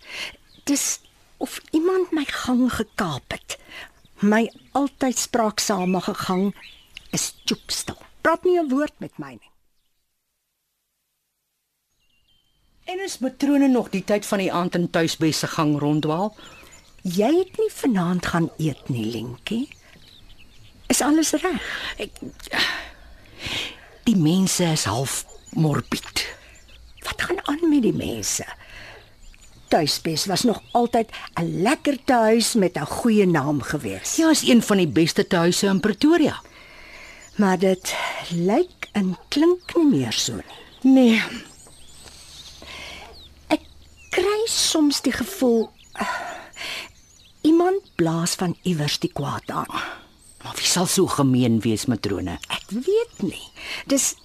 [0.63, 0.99] Dis
[1.37, 3.57] of iemand my gang gekaap het.
[4.19, 6.55] My altyd spraaksame gegang
[7.11, 7.97] is choopstil.
[8.21, 9.51] Praat nie 'n woord met my nie.
[12.87, 16.35] En is matrone nog die tyd van die aand in tuisbes se gang ronddwaal?
[17.03, 19.67] Jy het nie vanaand gaan eet nie, Lentjie.
[20.87, 21.67] Is alles reg?
[24.03, 26.23] Die mense is half morbid.
[27.03, 28.45] Wat gaan aan met die mense?
[29.67, 34.15] Tuisbes was nog altyd 'n lekker tuis met 'n goeie naam gewees.
[34.15, 36.41] Ja, is een van die beste tuise in Pretoria.
[37.35, 37.95] Maar dit
[38.31, 40.43] lyk en klink nie meer so nie.
[40.93, 41.21] Nee,
[43.47, 43.61] Ek
[44.09, 45.69] kry soms die gevoel
[46.01, 46.07] uh,
[47.41, 49.67] iemand blaas van iewers die kwaad aan.
[50.43, 52.37] maar wie sal so gemeen wees matrone?
[52.49, 53.41] Ek weet nie.
[53.85, 54.15] Dis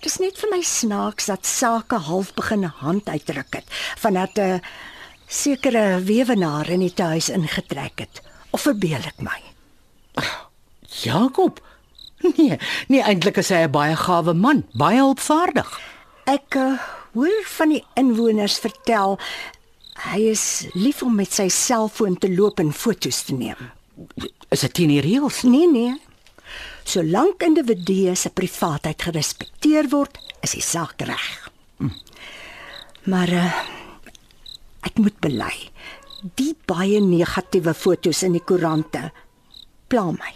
[0.00, 3.66] Dis net vir my snaaks dat sake half begin hand uitdruk het
[4.00, 4.62] vandat 'n
[5.28, 8.22] sekere weewenaar in die huis ingetrek het.
[8.50, 9.40] Of verbeel ek my?
[11.02, 11.60] Jakob.
[12.36, 12.58] Nee,
[12.88, 15.80] nee eintlik is hy 'n baie gawe man, baie hulpvaardig.
[16.24, 16.76] Ek uh,
[17.12, 19.18] hoor van die inwoners vertel
[20.12, 23.56] hy is lief om met sy selfoon te loop en foto's te neem.
[24.48, 25.42] Is dit die reëls?
[25.42, 25.94] Nee nee.
[26.84, 31.50] Solank individue se privaatheid gerespekteer word, is die saak reg.
[31.78, 31.92] Hm.
[33.10, 33.50] Maar uh,
[34.88, 35.54] ek moet bely,
[36.36, 39.10] die baie negatiewe foto's in die koerante
[39.88, 40.32] pla my.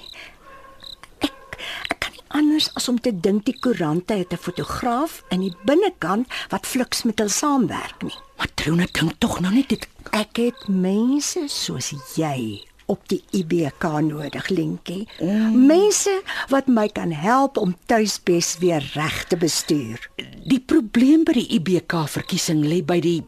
[1.24, 1.59] Ek
[1.92, 5.57] ek kan nie anders as om te dink die koerante het 'n fotograaf in die
[5.64, 8.16] binnekant wat fliks met hulle saamwerk nie.
[8.38, 14.49] Matrone dink tog nou net dit Ek het mense soos jy op die IBK nodig,
[14.49, 15.09] Lentjie.
[15.20, 15.66] Mm.
[15.66, 20.11] Mense wat my kan help om tuisbes weer reg te bestuur.
[20.44, 23.23] die probleem by die IBK verkiesing lê by die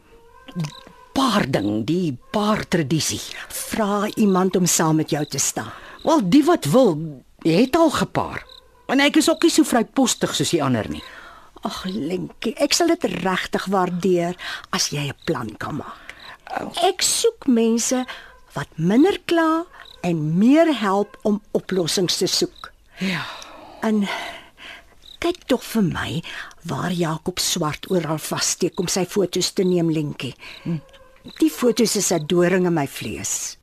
[1.17, 3.21] paar ding, die paar tradisie.
[3.49, 5.73] Vra iemand om saam met jou te staan.
[6.03, 6.93] Wel, die wat wil,
[7.41, 8.45] het al gepaar.
[8.87, 11.03] En ek is ook nie so vrypostig soos die ander nie.
[11.65, 14.37] Ag, Lentjie, ek sal dit regtig waardeer
[14.69, 16.13] as jy 'n plan kan maak.
[16.85, 18.05] Ek soek mense
[18.57, 19.65] wat minder kla
[20.01, 22.71] en meer help om oplossings te soek.
[23.03, 23.21] Ja.
[23.85, 24.05] En
[25.21, 26.09] kyk tog vir my
[26.69, 30.33] waar Jakob swart oral vassteek om sy foto's te neem, Lentjie.
[31.41, 33.56] Die foto's is 'n doring in my vlees.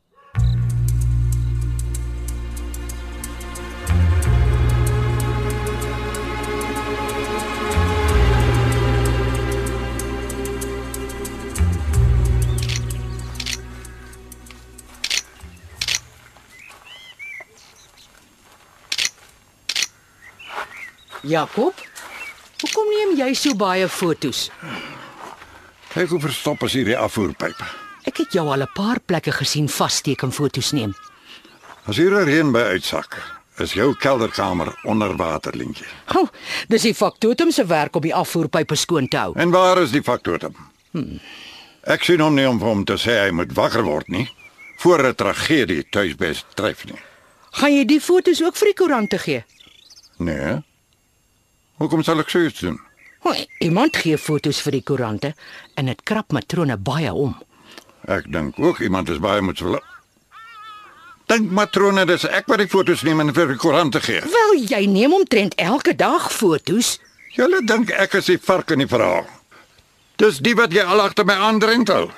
[21.24, 21.72] Jakob,
[22.60, 24.50] hoekom neem jy so baie fotos?
[25.94, 27.62] Kyk hoe verstop is hierdie afvoerpyp.
[28.04, 30.94] Ek het jou al 'n paar plekke gesien vassteek en fotos neem.
[31.86, 33.16] As hier 'n reën by uitsak,
[33.58, 35.86] is jou kelderkamer onder water, Lentjie.
[36.14, 36.28] O, oh,
[36.68, 39.32] dis die faktotum se werk om die afvoerpype skoon te hou.
[39.36, 40.54] En waar is die faktotum?
[40.90, 41.20] Hmm.
[41.82, 44.28] Ek sien hom nie om vir hom te sê hy moet wakker word nie
[44.76, 47.00] voor 'n tragedie tuisbes tref nie.
[47.52, 49.44] Gaan jy die fotos ook vir die koerante gee?
[50.18, 50.62] Nee.
[51.82, 52.78] Hoekom sal ek so iets doen?
[53.24, 53.32] O,
[53.64, 55.32] iemand gee fotos vir die koerante
[55.80, 57.34] en dit krap matrone baie om.
[58.04, 59.78] Ek dink ook iemand is baie moedsvol.
[61.32, 64.20] Dink matrone dis ek wat die foto's neem en vir die koerante gee.
[64.28, 66.98] Wel, jy neem omtrent elke dag fotos.
[67.34, 69.24] Julle dink ek is die vark in die verhaal.
[70.20, 72.10] Dis die wat jy al agter my aandrentel.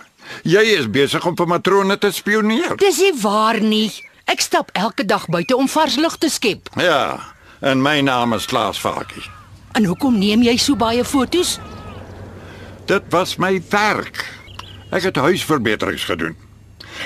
[0.42, 2.75] Jy is besig om vir matrone te spioneer.
[2.83, 3.88] Dis nie waar nie.
[4.27, 6.69] Ek stap elke dag buite om vars lug te skep.
[6.83, 7.23] Ja,
[7.62, 9.23] en my naam is Klaas Varkie.
[9.77, 11.59] En hoekom neem jy so baie fotos?
[12.89, 14.23] Dit was my werk.
[14.95, 16.37] Ek het huisverbeterings gedoen.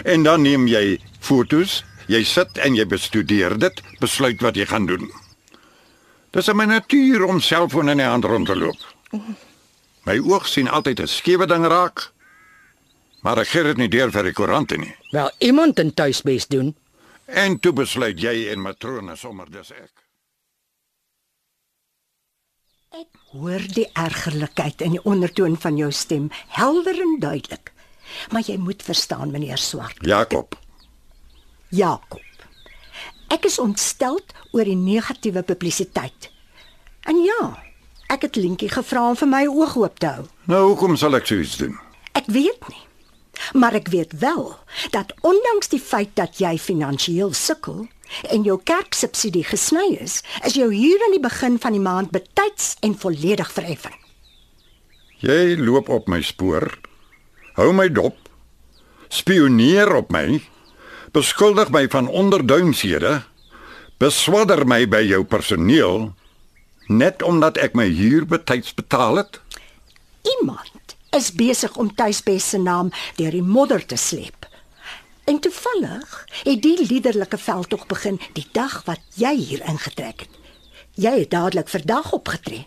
[0.04, 4.86] En dan neem jy fotos, jy sit en jy bestudeer dit, besluit wat jy gaan
[4.86, 5.08] doen.
[6.30, 8.78] Dis in my natuur om selfoon in die hand rond te loop.
[10.06, 12.12] My oog sien altyd 'n skewe ding raak.
[13.22, 14.94] Maar ek gee dit nie deur vir die koerante nie.
[15.10, 16.76] Wel, iemand in tuisbes doen.
[17.26, 19.90] En toe besluit jy en matrone sommer dis ek.
[22.90, 27.72] Ek hoor die ergerlikheid in die ondertoon van jou stem, helder en duidelik.
[28.34, 29.96] Maar jy moet verstaan, meneer Swart.
[30.06, 30.58] Jakob,
[31.68, 32.22] Jakob.
[33.30, 36.30] Ek is ontsteld oor die negatiewe publisiteit.
[37.06, 37.44] En ja,
[38.10, 40.24] ek het Lentjie gevra om vir my oog oop te hou.
[40.50, 41.78] nou hoekom sal ek so iets doen?
[42.18, 42.82] Ek weet nie.
[43.54, 44.50] Maar ek weet wel
[44.90, 47.86] dat ondanks die feit dat jy finansiëel sukkel
[48.30, 52.76] en jou kerksubsidie gesny is, is jou huur aan die begin van die maand betyds
[52.80, 53.94] en volledig vereffen.
[55.20, 56.78] Jy loop op my spoor.
[57.58, 58.16] Hou my dop.
[59.08, 60.40] Spioneer op my.
[61.12, 63.20] Beskuldig my van onderduimshede.
[64.00, 66.12] Beswadder my by jou personeel
[66.90, 69.38] net omdat ek my huur betyds betaal het.
[70.40, 74.39] Iemand is besig om tuisbes se naam deur die modder te sleep.
[75.30, 80.38] En toevallig het die liderlike veldtog begin die dag wat jy hier ingetrek het.
[80.98, 82.66] Jy het dadelik vir dag opgetree.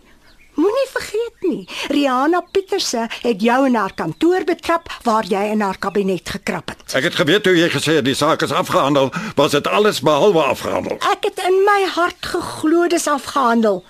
[0.55, 5.77] Moenie vergeet nie, Rihanna Pieterse het jou in haar kantoor betrap waar jy in haar
[5.77, 6.85] kabinet gekrap het.
[6.95, 10.45] Ek het geweet toe jy gesê het die saak is afgehandel, was dit alles behalwe
[10.55, 11.01] afgehandel.
[11.11, 13.83] Ek het in my hart geglo dis afgehandel.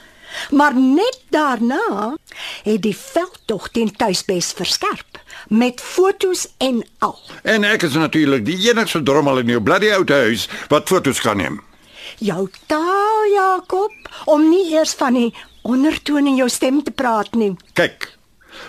[0.50, 2.16] Maar net daarna
[2.64, 5.13] het die veldtog teen tuisbes verskerp
[5.50, 7.20] met fotos en al.
[7.44, 11.38] En ek is natuurlik die enigste drommel in jou bloody ou huis wat foto's kan
[11.38, 11.62] neem.
[12.24, 13.92] Jou taal, Jakob,
[14.26, 15.34] om nie eers van die
[15.64, 17.54] ondertoon in jou stem te praat nie.
[17.74, 18.12] Kyk.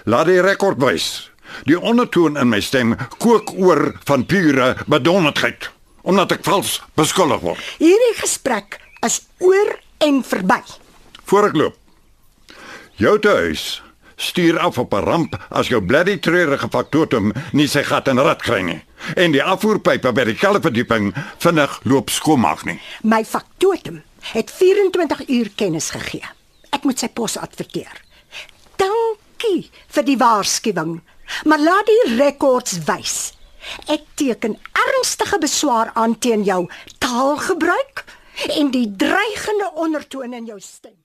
[0.05, 1.31] Laat die rekord wys.
[1.69, 5.71] Die ondertoon in my stem kook oor van pure bedonderdheid
[6.05, 7.61] omdat ek vals beskuldig word.
[7.81, 9.71] Hierdie gesprek is oor
[10.05, 10.61] en verby.
[11.25, 11.79] Voor ek loop.
[13.01, 13.81] Jou tuis
[14.17, 18.43] stuur af op 'n ramp as jou bloody treurige faktotum nie sy gat in rad
[18.43, 18.83] kry nie
[19.17, 21.13] en die afvoerpype by die kelderverdieping
[21.43, 22.81] vinnig loop skoonmaak nie.
[23.03, 24.03] My faktotum
[24.33, 26.25] het 24 uur kennis gegee.
[26.71, 28.01] Ek moet sy pos adverteer.
[28.81, 30.99] Dankie vir die waarskuwing.
[31.45, 33.33] Maar laat die rekords wys.
[33.89, 36.65] Ek teken ernstige beswaar aan teen jou
[36.99, 38.05] taalgebruik
[38.59, 41.04] en die dreigende ondertoon in jou stem.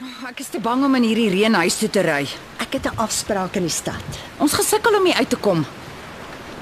[0.00, 2.22] Ek is te bang om in hierdie reën huis toe te ry.
[2.64, 4.06] Ek het 'n afspraak in die stad.
[4.38, 5.66] Ons gesukkel om hier uit te kom.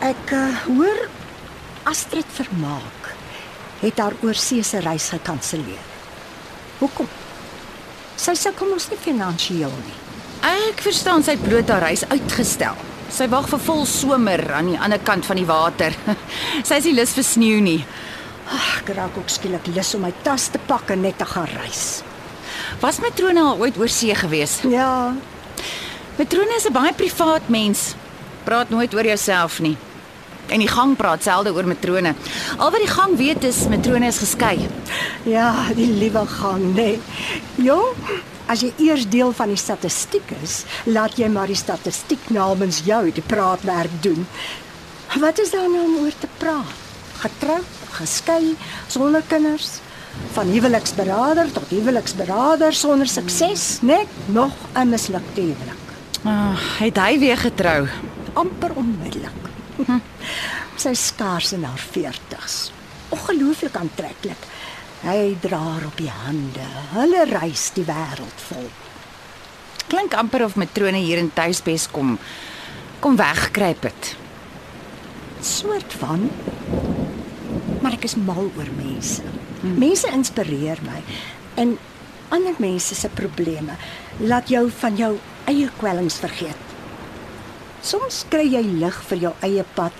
[0.00, 1.08] Ek uh, hoor
[1.84, 3.14] Astrid Vermaak
[3.80, 5.84] het haar oorsese reis gekanselleer.
[6.80, 7.06] Hoekom?
[8.16, 9.98] Sy sukkel mos nie finansiëel nie.
[10.42, 12.74] Ek verstaan sy het bloot haar reis uitgestel.
[13.08, 15.94] Sy wag vir vol somer aan die ander kant van die water.
[16.66, 17.86] sy is nie lus vir sneeu nie.
[18.50, 21.46] Ag, ek raak ook skielik lus om my tas te pak en net te gaan
[21.46, 22.02] reis.
[22.80, 24.60] Was matrone al ooit oor see gewees?
[24.68, 25.14] Ja,
[26.18, 27.94] Matrone is 'n baie privaat mens.
[28.44, 29.76] Praat nooit oor jouself nie.
[30.46, 32.14] En die gang praat selde oor matrone.
[32.56, 34.68] Al wat die gang weet is matrone is geskei.
[35.22, 37.00] ja, die liewe gang, nee.
[37.54, 37.94] Jong,
[38.46, 43.12] as jy eers deel van die statistiek is, laat jy maar die statistiek namens jou
[43.12, 44.26] die praatwerk doen.
[45.20, 46.74] Wat is daar nou om oor te praat?
[47.18, 48.56] Getroud, geskei,
[48.86, 49.80] sonder kinders,
[50.32, 55.86] van huweliksberader tot huweliksberader sonder sukses, net nog 'n mislukte huwelik.
[56.24, 57.88] Ah, het hy weer getrou?
[58.38, 59.50] amper onmiddellik.
[59.76, 59.98] Hm.
[60.82, 62.58] Sy skaars in haar 40's.
[63.14, 64.46] Ongelooflik aantreklik.
[65.02, 66.66] Hy dra haar op die hande.
[66.94, 68.68] Hulle reis die wêreld vol.
[69.88, 72.18] Klink amper of matrone hier in Tuisbes kom
[72.98, 74.08] kom wegkruip het.
[75.46, 76.26] Soort van.
[77.78, 79.22] Maar ek is mal oor mense.
[79.62, 81.02] Mense inspireer my
[81.58, 81.78] en
[82.28, 83.74] ander mense se probleme
[84.20, 85.12] laat jou van jou
[85.50, 86.64] eie kwellings vergeet.
[87.82, 89.94] Soms kry jy lig vir jou eie pad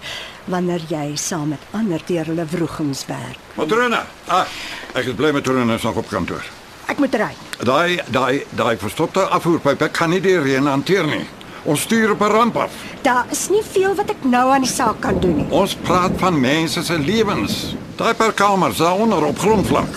[0.50, 3.38] wanneer jy saam met ander deur hulle wrogings werk.
[3.56, 4.04] Matrona.
[4.28, 4.46] Ah,
[4.94, 6.44] ek is bly matrona is nog op kantoor.
[6.88, 7.32] Ek moet ry.
[7.64, 11.26] Daai daai daai verstopte afvoerpype kan nie die reën hanteer nie.
[11.68, 12.72] Ons stuur op 'n ramp af.
[13.02, 15.46] Daar is nie veel wat ek nou aan die saak kan doen nie.
[15.50, 17.74] Ons praat van mense se lewens.
[17.99, 19.96] Daai paar kamers daaronder op grondvlak.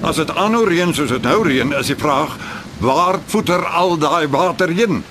[0.00, 2.38] As dit aanhou reën soos dit nou reën, is die vraag
[2.80, 5.02] waar voeter al daai water heen?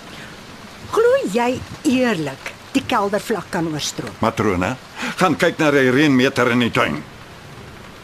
[0.91, 4.15] Glo jy eerlik die keldervlak kan oorstroom?
[4.25, 4.73] Matrone,
[5.21, 6.97] gaan kyk na die reënmeter in die tuin.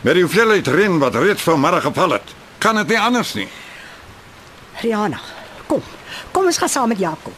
[0.05, 3.49] Met die hoeveelheid reën wat reeds vanmiddag geval het, kan dit nie anders nie.
[4.83, 5.19] Rihanna,
[5.65, 5.81] kom.
[6.31, 7.33] Kom ons gaan saam met Jakob.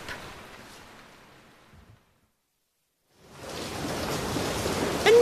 [5.08, 5.16] En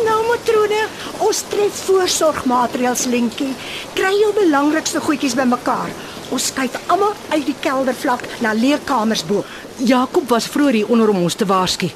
[0.47, 0.87] matrone,
[1.19, 3.53] ons tref voorsorgmaatreëls lentjie.
[3.97, 5.91] Kry jou belangrikste goedjies bymekaar.
[6.31, 9.43] Ons skuif almal uit die keldervlak na leerkamers bo.
[9.79, 11.89] Jakob was vroeër hier onder om ons te waarsku.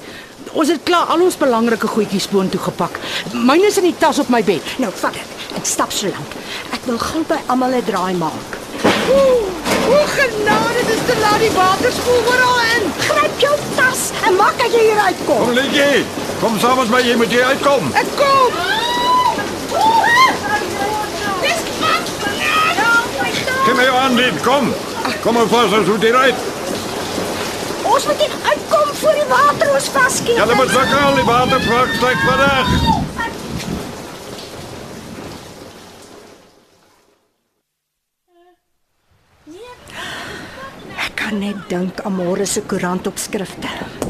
[0.51, 2.99] Ons het klaar al ons belangrike goedjies boontoe gepak.
[3.33, 4.63] Myne is in die tas op my bed.
[4.83, 5.37] Nou vat dit.
[5.55, 6.35] Ek stap so lank.
[6.75, 8.59] Ek wil gou by almal 'n draai maak.
[9.11, 12.83] O, genade, dis te laat die water spoel oral in.
[12.99, 15.45] Gryp jou tas en maak dat jy hier uitkom.
[15.45, 16.05] Kom Ligie,
[16.41, 17.91] kom saam met my, jy moet hier uitkom.
[17.93, 18.55] Ek kom.
[23.65, 24.71] Kom my aan, Lied, kom.
[25.21, 26.35] Kom maar vas, ons moet hier uit.
[27.93, 30.41] Ons moet hier uitkom voor die water ons vaskeer.
[30.41, 32.75] Julle moet wakker al die watervlak styg vandag.
[41.31, 43.69] Kan net dink aan môre se koerantopskrifte.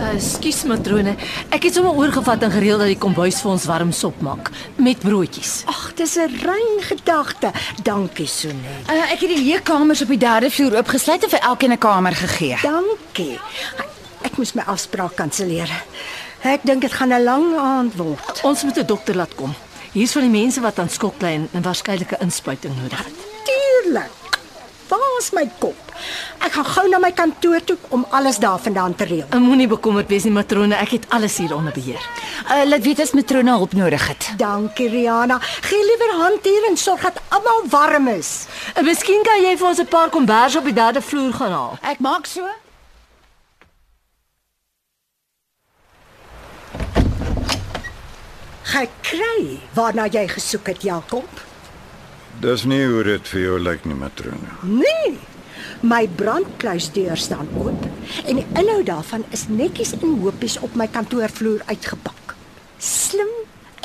[0.09, 1.13] Ekskuus matrone,
[1.53, 4.49] ek het sommer oorgevat en gereël dat die kombuis vir ons warm sop maak
[4.81, 5.61] met broodjies.
[5.69, 7.51] Ag, dis 'n rein gedagte.
[7.83, 8.89] Dankie, Sonet.
[8.89, 12.15] Uh, ek het die leerkamers op die derde vloer oopgesluit en vir elkeen 'n kamer
[12.15, 12.57] gegee.
[12.61, 13.39] Dankie.
[14.23, 15.69] Ek moes my afspraak kanselleer.
[16.41, 18.41] Ek dink dit gaan 'n lang aand word.
[18.43, 19.53] Ons moet 'n dokter laat kom.
[19.93, 20.89] Hier's van die mense wat aan
[21.51, 23.15] en waarskynlik 'n inspuiting nodig het.
[23.45, 24.20] Tuurlik.
[25.21, 25.77] Waar is my kop?
[26.41, 29.27] Ek gaan gou na my kantoor toe om alles daarvandaan te reël.
[29.29, 32.01] En moenie bekommerd wees nie matrone, ek het alles hier onder beheer.
[32.47, 34.31] Uh, laat weet as matrone hulp nodig het.
[34.41, 35.37] Dankie, Rihanna.
[35.67, 38.31] Gee liewer hand hier en sorg dat almal warm is.
[38.73, 41.77] En miskien kan jy vir ons 'n paar kombers op die derde vloer gaan haal.
[41.81, 42.49] Ek maak so.
[48.63, 51.50] Gekry waarna jy gesoek het, Jakob.
[52.41, 54.55] Dis nie hoe dit vir jou lyk nie, matrone.
[54.65, 55.11] Nee.
[55.85, 57.83] My brandkluisdeur staan oop
[58.25, 62.33] en die inhoud daarvan is netjies in hoopies op my kantoorvloer uitgepak.
[62.81, 63.29] Slim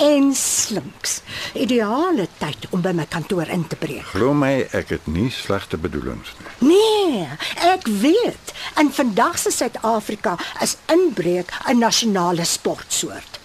[0.01, 1.19] en slinks.
[1.53, 4.09] Ideale tyd om by my kantoor in te breek.
[4.15, 6.73] Glo my, ek het nie slegte bedoelings nie.
[6.73, 7.29] Nee,
[7.75, 8.55] ek weet.
[8.81, 13.41] In vandag se Suid-Afrika is inbreek 'n nasionale sportsoort.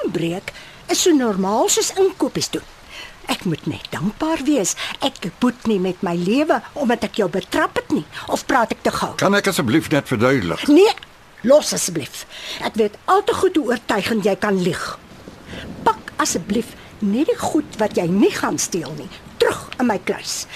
[0.00, 0.52] Inbreek
[0.88, 2.64] is so normaal soos inkopies doen.
[3.28, 4.74] Ek moet net dankbaar wees.
[5.04, 8.04] Ek boet nie met my lewe omdat ek jou betrap het nie.
[8.32, 9.12] Of praat ek te gou?
[9.20, 10.64] Kan ek asseblief net verduidelik?
[10.72, 10.94] Nee,
[11.48, 12.24] los asseblief.
[12.64, 14.84] Ek weet al te goed hoe oortuigend jy kan lieg.
[15.84, 16.74] Pak asseblief
[17.04, 20.46] net die goed wat jy nie gaan steel nie, terug in my kluis.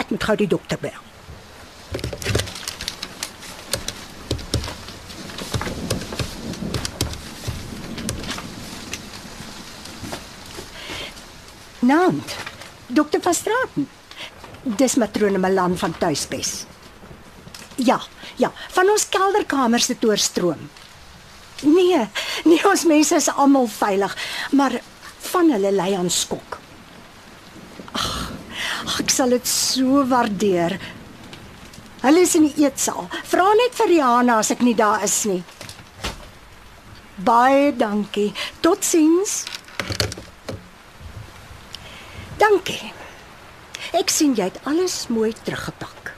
[0.00, 1.02] Ek moet gou die dokter bel.
[11.84, 12.36] Naand.
[12.86, 13.88] Dokter van Straten.
[14.62, 16.64] Dis matrone Malan van Tuisbes.
[17.76, 18.00] Ja,
[18.36, 20.70] ja, van ons kelderkamer se doorstroom.
[21.62, 22.08] Nee,
[22.44, 24.16] nee ons mense is almal veilig,
[24.50, 24.80] maar
[25.30, 26.58] van hulle lei aan skok.
[27.92, 28.32] Ag,
[29.00, 30.78] ek sal dit so waardeer.
[32.04, 33.08] Hulle is in die eetsaal.
[33.28, 35.42] Vra net vir Rihanna as ek nie daar is nie.
[37.24, 38.32] Baie dankie.
[38.60, 39.44] Totsiens.
[42.38, 42.92] Dankie.
[43.94, 46.12] Ek sien jy het alles mooi teruggepak.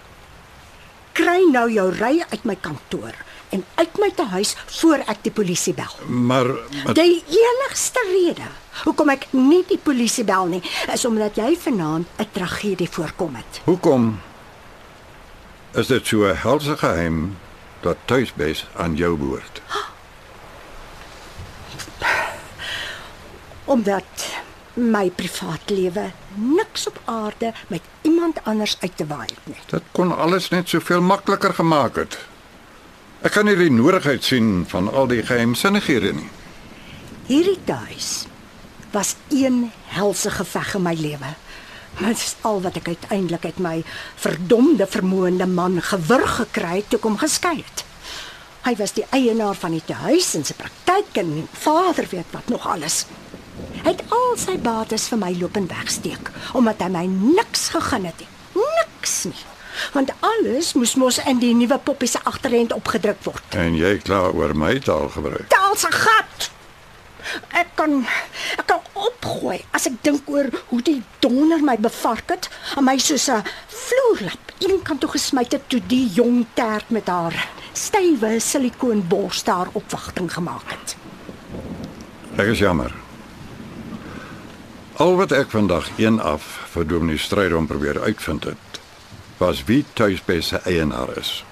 [1.16, 3.14] Kry nou jou ry uit my kantoor
[3.54, 5.92] en uit my huis voor ek die polisie bel.
[6.08, 6.46] Maar,
[6.84, 8.48] maar Die enigste rede
[8.84, 10.62] hoekom ek nie die polisie bel nie,
[10.92, 13.60] is omdat jy vanaand 'n tragedie voorkom het.
[13.64, 14.20] hoekom
[15.74, 17.36] is dit so 'n helse geheim
[17.80, 19.62] dat tuisbes aan jou behoort?
[23.64, 24.04] Omdat
[24.76, 29.56] my privaatlewe niks op aarde met iemand anders uit te waai nie.
[29.70, 32.18] Dit kon alles net soveel makliker gemaak het.
[33.24, 36.28] Ek kan nie die nodigheid sien van al die geheimsinnighede nie.
[37.26, 38.26] Hierdie tuis
[38.92, 41.32] was een helse geveg in my lewe.
[41.98, 43.76] Dit is al wat ek uiteindelik uit my
[44.20, 47.84] verdomde vermoënde man gewurg gekry het toe ek hom geskei het.
[48.66, 52.66] Hy was die eienaar van die huis en sy praktyk en vader weet wat nog
[52.66, 53.04] alles.
[53.82, 58.08] Hy het al sy bates vir my loop en wegsteek omdat hy my niks gegun
[58.08, 58.28] het nie.
[58.56, 59.44] Niks nie.
[59.92, 63.56] Want alles moes mos in die nuwe poppie se agterend opgedruk word.
[63.56, 65.48] En jy kla oor my taal gebruik.
[65.52, 66.50] Taal se gat.
[67.58, 68.04] Ek kan
[68.56, 72.96] ek kan opgooi as ek dink oor hoe die donder my bevark het en my
[72.98, 77.34] soos 'n vloerlap een kant toe gesmy het toe die jong tert met haar
[77.72, 80.96] stywe silikoonbors daar opwagting gemaak het.
[82.36, 83.05] Ek is jammer.
[84.96, 88.78] Al wat ek vandag een af vir Dominee Strydom probeer uitvind het,
[89.36, 91.44] was wie tuisbes se eienaar is.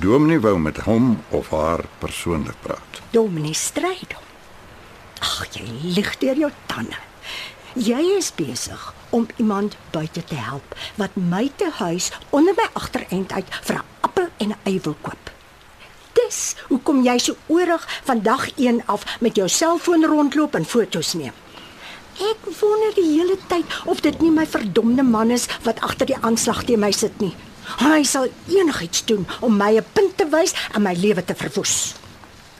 [0.00, 3.02] Dominee wou met hom of haar persoonlik praat.
[3.10, 4.24] Dominee Strydom.
[5.20, 6.96] Ag, jy lieg deur jou tande.
[7.76, 13.36] Jy is besig om iemand buite te help wat my te huis onder my agterend
[13.36, 15.30] uit vir 'n appel en 'n ei wil koop.
[16.12, 21.12] Dis hoekom jy so oorig van dag 1 af met jou selfoon rondloop en foto's
[21.12, 21.36] neem.
[22.20, 26.18] Ek wonder die hele tyd of dit nie my verdomde man is wat agter die
[26.20, 27.32] aanslag teen my sit nie.
[27.80, 31.94] Hy sal enigiets doen om my 'n punt te wys en my lewe te verwoes.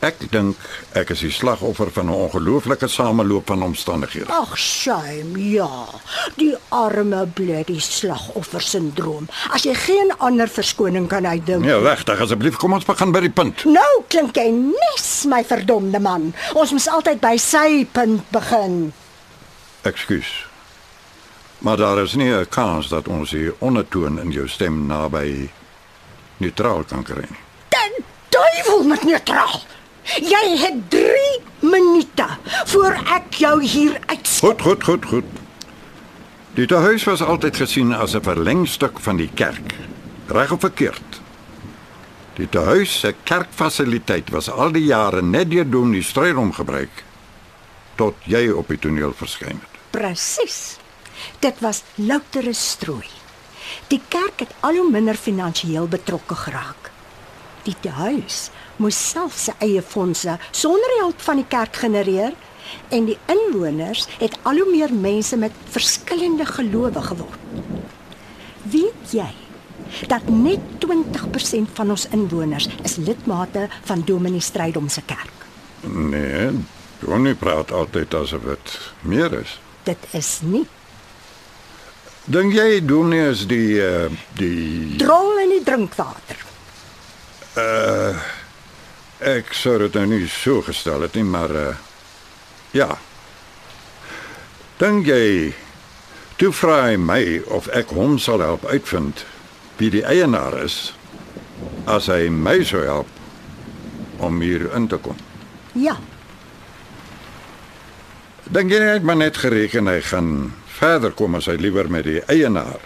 [0.01, 0.57] Ek dink
[0.97, 4.33] ek is die slagoffer van 'n ongelooflike sameloop van omstandighede.
[4.33, 5.89] Ag, shame, ja.
[6.37, 9.29] Die arme bloody slagoffer sindroom.
[9.53, 11.65] As jy geen ander verskoning kan uitdink.
[11.65, 13.65] Nee, regtig, asseblief kom ons begin by die punt.
[13.65, 16.35] Nou klink jy nes my verdomde man.
[16.55, 18.93] Ons moet altyd by sy punt begin.
[19.83, 20.47] Ekskuus.
[21.59, 25.51] Maar daar is nie 'n kans dat ons die ondertoon in jou stem naby
[26.37, 27.39] neutraal kan kry nie.
[27.69, 29.61] Den duiwel met neutraal.
[30.05, 32.27] Jy het 3 minute
[32.65, 34.61] voor ek jou hier uitskop.
[34.61, 35.25] Goed, goed, goed, goed.
[36.55, 39.75] Die tehuis was altyd gesien as 'n verlengstuk van die kerk.
[40.27, 41.21] Reg of verkeerd.
[42.35, 47.05] Die tehuis se kerkfasiliteit was al die jare net deur Dominee Strydom gebruik
[47.95, 49.70] tot jy op die toneel verskyn het.
[49.91, 50.79] Presies.
[51.39, 53.09] Dit was loutere strooi.
[53.89, 56.91] Die kerk het al hoe minder finansiëel betrokke geraak.
[57.67, 58.49] Die huis
[58.81, 62.33] moes self sy eie fondse sonder hulp van die kerk genereer
[62.89, 67.39] en die inwoners het al hoe meer mense met verskillende gelowe geword.
[68.71, 69.31] Weet jy
[70.07, 75.47] dat net 20% van ons inwoners is lidmate van Dominee Strydom se kerk?
[75.83, 76.51] Nee,
[77.01, 79.59] Dominee praat altyd asof dit meer is.
[79.85, 80.67] Dit is nie
[82.31, 84.07] Dink jy Dominee is die uh,
[84.39, 86.39] die Drol in die drinkwater.
[89.25, 91.65] ek sou dit nou nie so gestel het nie, maar uh,
[92.77, 92.93] ja.
[94.79, 95.51] Dink jy
[96.41, 99.25] toe vra hy my of ek hom sal help uitvind
[99.81, 100.93] wie die eienaar is
[101.91, 103.11] as hy my sou help
[104.21, 105.19] om hier in te kom.
[105.75, 105.97] Ja,
[108.51, 112.21] Dink jy het maar net gereken hy gaan verder kom as hy liewer met die
[112.27, 112.83] eienaar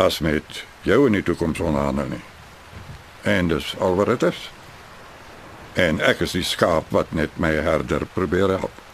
[0.00, 2.24] as met jou in die toekoms onderhandel nie.
[3.28, 4.50] En dis al wat dit is.
[5.74, 8.84] En ek is die skaap wat net my herder probeer help.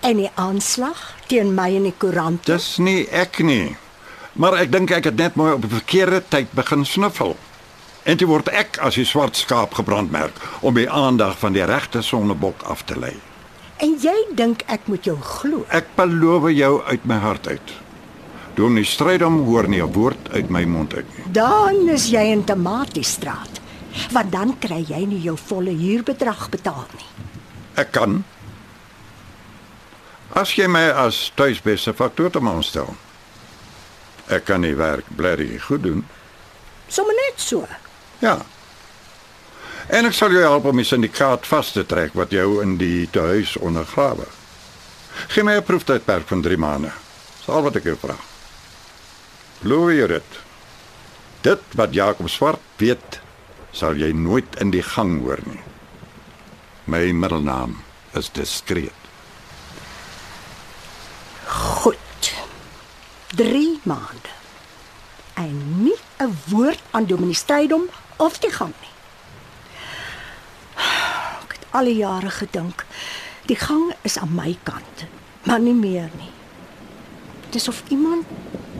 [0.00, 2.46] en die aanslag teen my in die koerant.
[2.48, 3.76] Dis nie ek nie.
[4.32, 7.36] Maar ek dink ek het net mooi op die verkeerde tyd begin snuffel.
[8.08, 12.02] En toe word ek as die swart skaap gebrandmerk om die aandag van die regte
[12.02, 13.16] sonnebok af te lei.
[13.80, 15.64] En jy dink ek moet jou glo?
[15.72, 17.72] Ek beloof jou uit my hart uit.
[18.58, 21.32] Doen nie stryd om hoor nie 'n woord uit my mond uit nie.
[21.32, 23.60] Dan is jy in Tomatiestraat.
[24.12, 27.08] Want dan kry jy nie jou volle huurbedrag betaal nie.
[27.74, 28.24] Ek kan
[30.30, 32.94] As jy my as tuisbeste faktor te aanstel.
[34.30, 36.04] Ek kan die werk blerry goed doen.
[36.86, 37.66] Sommige net so.
[38.18, 38.38] Ja.
[39.90, 43.08] En ek sal jou help om die syndikaat vas te trek wat jou in die
[43.10, 44.26] huis ondergrawe.
[45.34, 46.92] Geen my 'n proeftydperk van 3 maande.
[47.38, 48.14] Dis al wat ek jou vra.
[49.62, 50.38] Glo jy dit?
[51.42, 53.20] Dit wat Jakob Swart weet,
[53.72, 55.60] sal jy nooit in die gang hoor nie.
[56.84, 57.82] My middelnaam
[58.14, 59.00] is diskreet.
[61.44, 62.32] Goed.
[63.34, 64.30] 3 maande.
[65.34, 68.89] En nie 'n woord aan Dominee Strydom of die gang nie.
[71.70, 72.86] Al die jare gedink
[73.46, 75.04] die gang is aan my kant,
[75.46, 76.30] maar nie meer nie.
[77.50, 78.26] Dis of iemand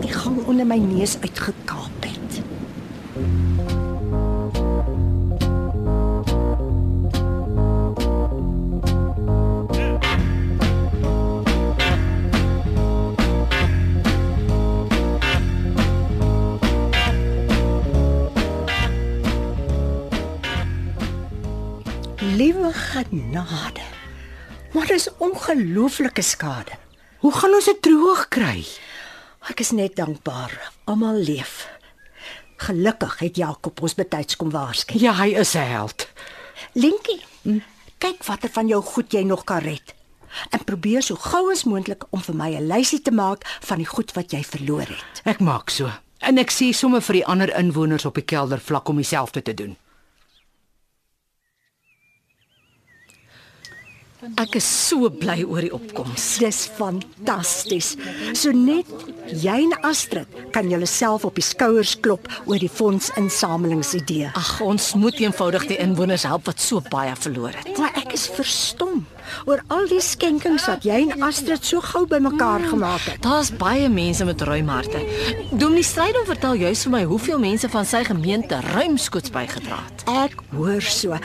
[0.00, 2.42] die gang onder my neus uitgekaap het.
[22.40, 23.80] Liewe genade.
[24.72, 26.72] Maar dis ongelooflike skade.
[27.18, 28.62] Hoe gaan ons dit droog kry?
[29.52, 30.54] Ek is net dankbaar.
[30.88, 31.66] Almal leef.
[32.64, 34.96] Gelukkig het Jakob ons betyds kom waarsku.
[34.96, 36.08] Ja, hy is 'n held.
[36.72, 37.20] Linkie,
[37.98, 39.94] kyk watter van jou goed jy nog kan red.
[40.50, 43.92] En probeer so gou as moontlik om vir my 'n lysie te maak van die
[43.94, 45.20] goed wat jy verloor het.
[45.24, 45.90] Ek maak so.
[46.18, 49.76] En ek sê sommer vir die ander inwoners op die keldervlak om dieselfde te doen.
[54.20, 56.24] Ek is so bly oor die opkoms.
[56.42, 57.94] Dis fantasties.
[58.36, 58.88] So net
[59.32, 64.28] jy en Astrid kan julleself op die skouers klop oor die fondsinsamelingsidee.
[64.36, 67.72] Ag, ons moet eenvoudig die inwoners help wat so baie verloor het.
[67.80, 69.06] Maar ek is verstom
[69.48, 73.22] oor al die skenkings wat jy en Astrid so gou bymekaar gemaak het.
[73.24, 75.00] Daar's baie mense met ruim harte.
[75.52, 80.06] Dominee Strydom vertel juis vir my hoeveel mense van sy gemeente ruimskoots bygedra het.
[80.26, 81.16] Ek hoor so.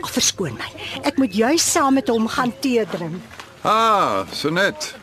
[0.00, 0.70] Ag, Verskoon my.
[1.02, 3.20] Ek moet juis saam met hom gaan tee drink.
[3.62, 4.94] Ah, so net.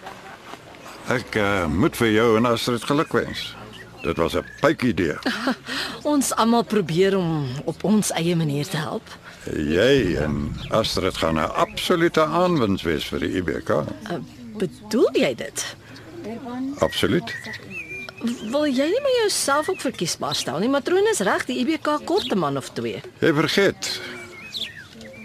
[1.10, 3.56] Ek uh, moet vir jou en Astrid gelukwens.
[4.04, 5.16] Dit was 'n pyp idee.
[6.12, 9.04] Ons almal probeer om op ons eie manier te help.
[9.56, 13.70] Jy en Astrid gaan 'n absolute aanwins wees vir die IBK.
[13.70, 14.20] Uh,
[14.58, 15.76] bedoel jy dit?
[16.80, 17.34] Absoluut.
[18.52, 20.70] Wil jy nie maar jouself ook verkiesbaar stel nie?
[20.70, 23.02] Matrone is reg, die IBK kort 'n man of twee.
[23.20, 24.02] Jy vergeet.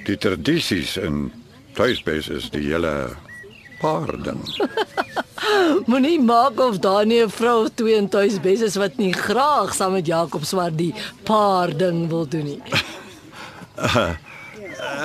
[0.05, 1.30] Die tradisies in
[1.76, 3.16] tuisbes is die hele
[3.80, 4.42] paar ding.
[5.90, 9.12] Moenie maak of daar nie 'n vrou of twee in tuis bes is wat nie
[9.12, 10.94] graag saam met Jakob Swart die
[11.24, 12.62] paar ding wil doen nie.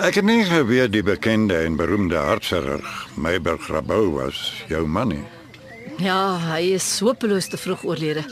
[0.08, 5.26] Ek het nie geweet die bekende en beroemde hartchirurg Meiberg Rabou was jou man nie.
[6.00, 8.24] Ja, hy is sopeloos te vroeg oorlede.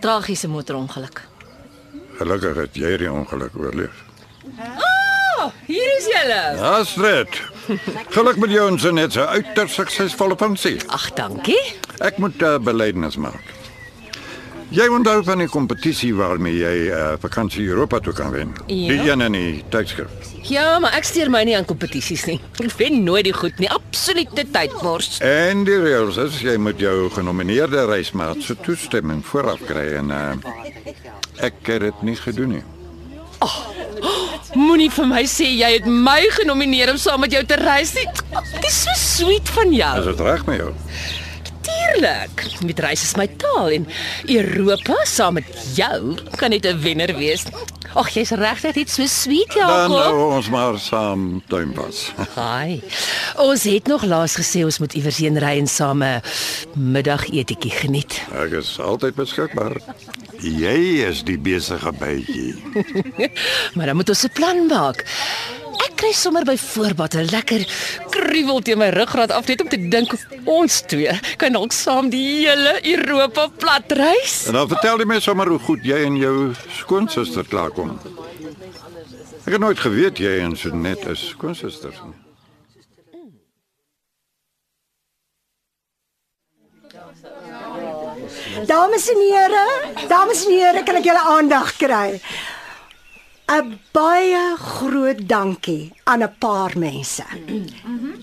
[0.00, 1.22] Tragiese motorongeluk.
[2.18, 4.04] Gelukkig het jy die ongeluk oorleef.
[5.66, 6.40] Hier is julle.
[6.60, 7.40] Astrid.
[8.14, 10.76] Geluk met jou en sy net 'n uiters suksesvolle funksie.
[10.86, 11.60] Ag, dankie.
[11.98, 13.54] Ek moet uh, belydenis maak.
[14.74, 18.54] Jy onthou van die kompetisie waarmee jy uh, vakansie Europa toe kan wen.
[18.66, 18.88] Ja.
[18.88, 20.10] Die een in die tydskrif.
[20.42, 22.40] Ja, maar ek steur my nie aan kompetisies nie.
[22.64, 23.70] Ek wen nooit die goed nie.
[23.70, 25.20] Absolute tydmors.
[25.24, 30.32] En die reëls is jy moet jou genomineerde reismaat se toestemming vooraf kry en uh,
[31.38, 32.64] ek het dit nie gedoen nie.
[34.54, 38.06] Moenie vir my sê jy het my genomineer om saam met jou te reis nie.
[38.52, 40.04] Dit is so sweet van Is jou.
[40.10, 40.72] dit reg met jou?
[41.68, 42.44] Natuurlik.
[42.66, 43.86] Met reis is my taal en
[44.28, 47.44] Europa saam met jou kan net 'n wenner wees.
[47.94, 49.88] Ag, jy's regtig net so sweet, Dan Jakob.
[49.96, 52.12] nou ons maar saam tuinpas.
[52.34, 52.82] Haai.
[53.36, 56.20] Ons het nog laas gesê ons moet iewers heen ry en saam 'n
[56.76, 58.20] middagetietjie geniet.
[58.32, 59.76] Ek is altyd beskikbaar.
[60.40, 62.54] Jy is die besige bytjie.
[63.74, 65.04] Maar dan moet ons 'n plan maak.
[65.94, 67.62] Ek kry sommer by voorbaat 'n lekker
[68.10, 70.10] kriewel teen my ruggraat af net om te dink
[70.44, 74.46] ons twee kan dalk saam die hele Europa plat reis.
[74.50, 76.50] En dan vertel jy my sommer hoe goed jy en jou
[76.82, 77.94] skoonsister klaarkom.
[79.46, 82.18] Ek het nooit geweet jy en Sonet is skoonsusters nie.
[88.66, 89.66] Dames en here,
[90.08, 92.20] dames en here, kan ek julle aandag kry?
[93.46, 97.24] 'n Baie groot dankie aan 'n paar mense.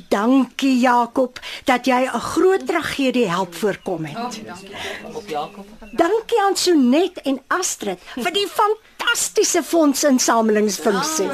[0.08, 4.42] Dankie Jakob dat jy 'n groot tragedie help voorkom het.
[5.92, 8.91] Dankie aan Sonet en Astrid vir die fantastiese
[9.64, 11.30] fondsinsamelingsfunksie.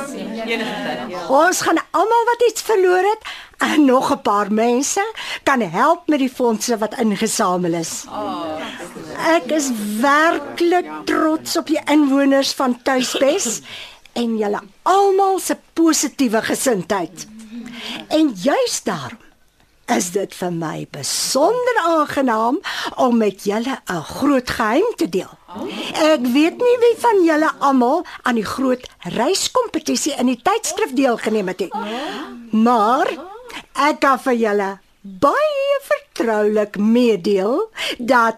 [1.28, 5.04] Ons gaan almal wat iets verloor het en nog 'n paar mense
[5.44, 8.06] kan help met die fondse wat ingesamel is.
[9.18, 13.62] Ek is werklik trots op die inwoners van Tuisbes
[14.14, 17.28] en julle almal se positiewe gesindheid.
[18.08, 19.27] En juis daarom
[19.96, 22.60] is dit vir my besonder aangenaam
[22.96, 25.34] om met julle 'n groot geheim te deel.
[25.94, 31.48] Ek weet nie wie van julle almal aan die groot reiskompetisie in die tydskrif deelgeneem
[31.48, 31.72] het nie.
[32.52, 33.08] Maar
[33.74, 38.36] ek kan vir julle baie vertroulik meedeel dat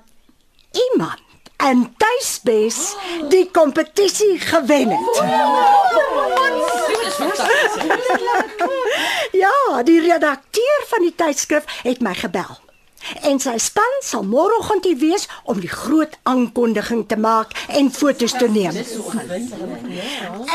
[0.72, 1.29] iemand
[1.68, 2.96] in Tuisbes
[3.30, 5.22] die kompetisie gewen het.
[9.32, 12.58] Ja, die redakteur van die tydskrif het my gebel.
[13.24, 18.36] En sy span sal môreoggend hier wees om die groot aankondiging te maak en foto's
[18.38, 18.76] te neem.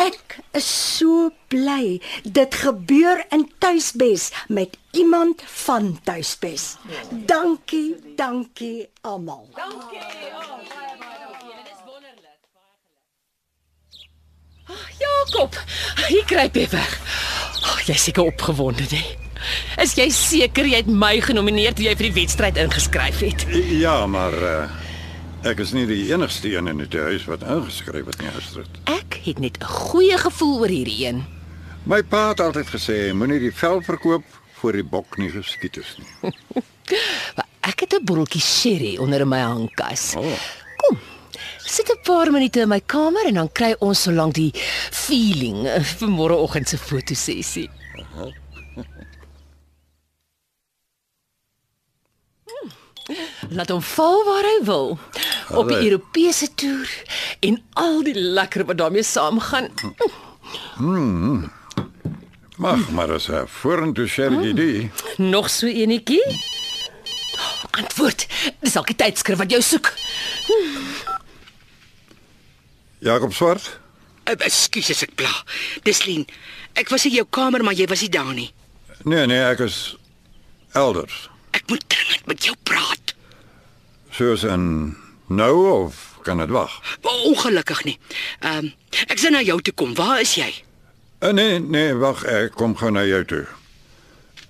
[0.05, 6.77] Ek is so bly dit gebeur in Tuisbes met iemand van Tuisbes.
[7.11, 9.49] Dankie, dankie almal.
[14.99, 15.59] Jakob,
[16.09, 16.97] hier kruip jy weg.
[17.65, 19.03] Oh, jy seker opgewonde, hè?
[19.83, 23.45] Is jy seker jy het my genomineer toe jy vir die wedstryd ingeskryf het?
[23.85, 24.55] Ja, maar uh,
[25.45, 28.81] ek is nie die enigste een in die huis wat ingeskryf het nie, Astrid.
[28.89, 31.25] Ek het net 'n goeie gevoel oor hierdie een.
[31.85, 34.25] My pa het altyd gesê moenie die vel verkoop
[34.61, 36.33] voor die bok nie geskiet is nie.
[37.69, 40.15] Ek het 'n botteltjie sherry onder in my hangkas.
[40.17, 40.39] Oh.
[40.77, 40.99] Kom.
[41.67, 44.53] Sit 'n paar minute in my kamer en dan kry ons solank die
[44.91, 47.71] feeling eh, vir môreoggend se fotosessie.
[48.15, 48.33] Hmm.
[53.51, 54.99] Laat hom val waar hy wil.
[55.53, 55.81] Op die.
[55.89, 56.89] Europese toer
[57.41, 59.69] en al die lekker wat daarmee saamgaan.
[62.57, 64.91] Mag maar as 'n vorentoe sherry idee.
[65.17, 66.25] Nog so enetjie?
[67.71, 68.27] Antwoord.
[68.61, 69.93] Dis dalk die tydskrif wat jou soek.
[73.05, 73.79] Jakob Swart,
[74.25, 75.29] Uh, Ekskuus as ek pla.
[75.85, 76.23] Dis Lien.
[76.81, 78.47] Ek was in jou kamer, maar jy was nie daar nie.
[79.05, 79.97] nee nee, ek is
[80.73, 81.27] elders.
[81.53, 83.13] Ek moet dringend met jou praat.
[84.17, 84.95] Soos in
[85.29, 86.73] nou of kan dit wag?
[87.05, 87.99] Ongelukkig nie.
[88.41, 88.73] Ehm um,
[89.13, 89.93] ek sien na jou toe kom.
[89.95, 90.49] Waar is jy?
[91.21, 93.45] Uh, nee, nee, wag, ek kom gou na jou toe.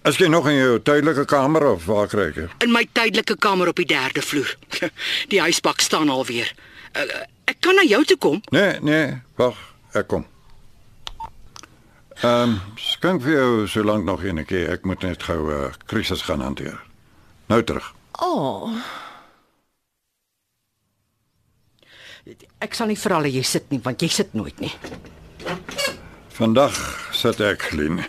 [0.07, 2.63] As jy nog in jou tydelike kamer of waar kry ek?
[2.63, 4.55] In my tydelike kamer op die derde vloer.
[5.35, 6.55] Die huisbak staan alweer.
[6.95, 7.25] Uh,
[7.55, 8.43] ek kan na jou toe kom.
[8.51, 9.59] Nee, nee, wag,
[9.95, 10.27] ek kom.
[12.21, 14.71] Ehm, um, skink vir jou so lank nog een keer.
[14.75, 16.79] Ek moet net gou 'n uh, krisis gaan hanteer.
[17.49, 17.95] Nou terug.
[18.23, 18.71] Oh,
[22.65, 24.73] Ek sal nie vir al jy sit nie, want jy sit nooit nie.
[26.33, 26.79] Vandag
[27.13, 28.01] sit ek Lien.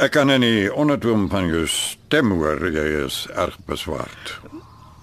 [0.00, 4.32] Ek kan in die ondertoon van jou stem hoor jy is erg beswaard.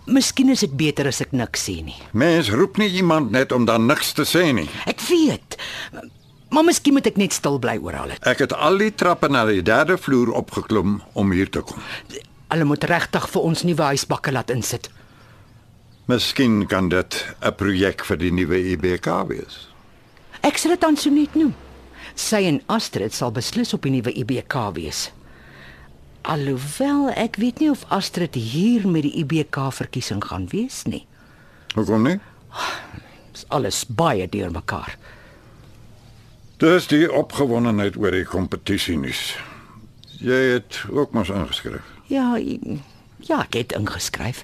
[0.05, 1.97] Miskien is dit beter as ek niks sê nie.
[2.17, 4.67] Mens roep nie iemand net om dan niks te sê nie.
[4.89, 5.57] Ek weet.
[6.51, 8.23] Maar miskien moet ek net stil bly oor al dit.
[8.27, 11.79] Ek het al die trappe na die derde vloer opgeklom om hier te kom.
[12.51, 14.89] Hulle moet regtig vir ons nuwe huisbakke laat insit.
[16.11, 19.69] Miskien kan dit 'n projek vir die nuwe IBK wees.
[20.41, 21.53] Ek sal dit aan Sonet noem.
[22.15, 25.11] Sy en Astrid sal beslis op die nuwe IBK wees.
[26.21, 31.05] Alhoewel ek weet nie of Astrid hier met die IBK verkiesing gaan wees nie.
[31.73, 32.19] Hoekom nie?
[33.31, 34.97] Dis alles baie deurmekaar.
[36.61, 39.31] Dis die opgewondenheid oor die kompetisie nuus.
[40.21, 41.81] Jy het ook mos ingeskryf.
[42.11, 42.35] Ja,
[43.21, 44.43] Ja, ek het ingeskryf.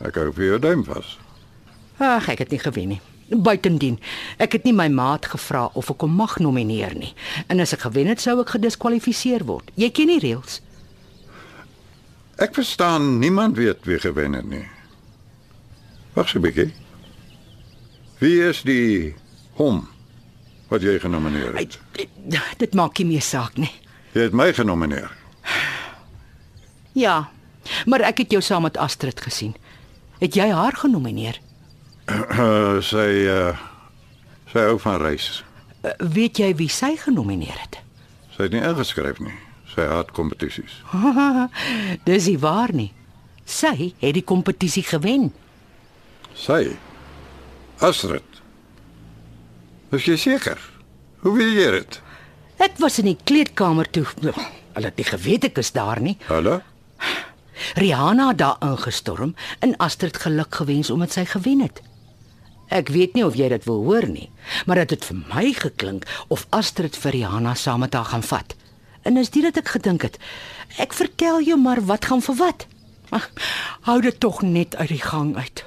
[0.00, 1.18] Ek hou vir jou duim vas.
[2.00, 3.00] Ag, ek het nie gewen nie.
[3.32, 3.98] Buitendien,
[4.42, 7.12] ek het nie my maat gevra of ek hom mag nomineer nie.
[7.52, 9.68] En as ek gewen het, sou ek gediskwalifiseer word.
[9.76, 10.60] Jy ken die reëls.
[12.36, 14.68] Ek verstaan niemand weet wie gewen het nie.
[16.12, 16.72] Wag so 'n bietjie.
[18.18, 19.14] Wie is die
[19.52, 19.88] hom
[20.68, 21.78] wat jy genomineer het?
[21.92, 22.08] Dit,
[22.58, 23.72] dit maak nie meer saak nie.
[24.12, 25.10] Jy het my genomineer.
[26.92, 27.30] Ja,
[27.86, 29.54] maar ek het jou saam met Astrid gesien.
[30.18, 31.40] Het jy haar genomineer?
[32.06, 33.56] Uh, sy uh
[34.52, 35.44] sy hou van reis.
[35.82, 37.78] Uh, weet jy wie sy genomineer het?
[38.36, 39.34] Sy het nie ingeskryf nie.
[39.72, 40.80] Sy haat kompetisies.
[42.08, 42.90] Dis nie waar nie.
[43.48, 45.30] Sy het die kompetisie gewen.
[46.36, 46.76] Sy
[47.82, 48.40] Astrid.
[49.92, 50.60] Is jy seker?
[51.24, 52.00] Hoe weet jy dit?
[52.62, 54.04] Ek was in die kleedkamer toe.
[54.22, 56.14] Hulle het nie geweet ek is daar nie.
[56.28, 56.60] Hallo?
[57.78, 61.82] Rihanna het daar ingestorm en Astrid geluk gewens omdat sy gewen het.
[62.72, 64.30] Ek weet nie of jy dit wil hoor nie,
[64.66, 68.56] maar dit het vir my geklink of Astrid vir Rihanna saam met haar gaan vat.
[69.02, 70.18] En is dit wat ek gedink het.
[70.78, 72.66] Ek vertel jou maar wat gaan vir wat.
[73.10, 73.28] Ag,
[73.88, 75.64] hou dit tog net uit die gang uit.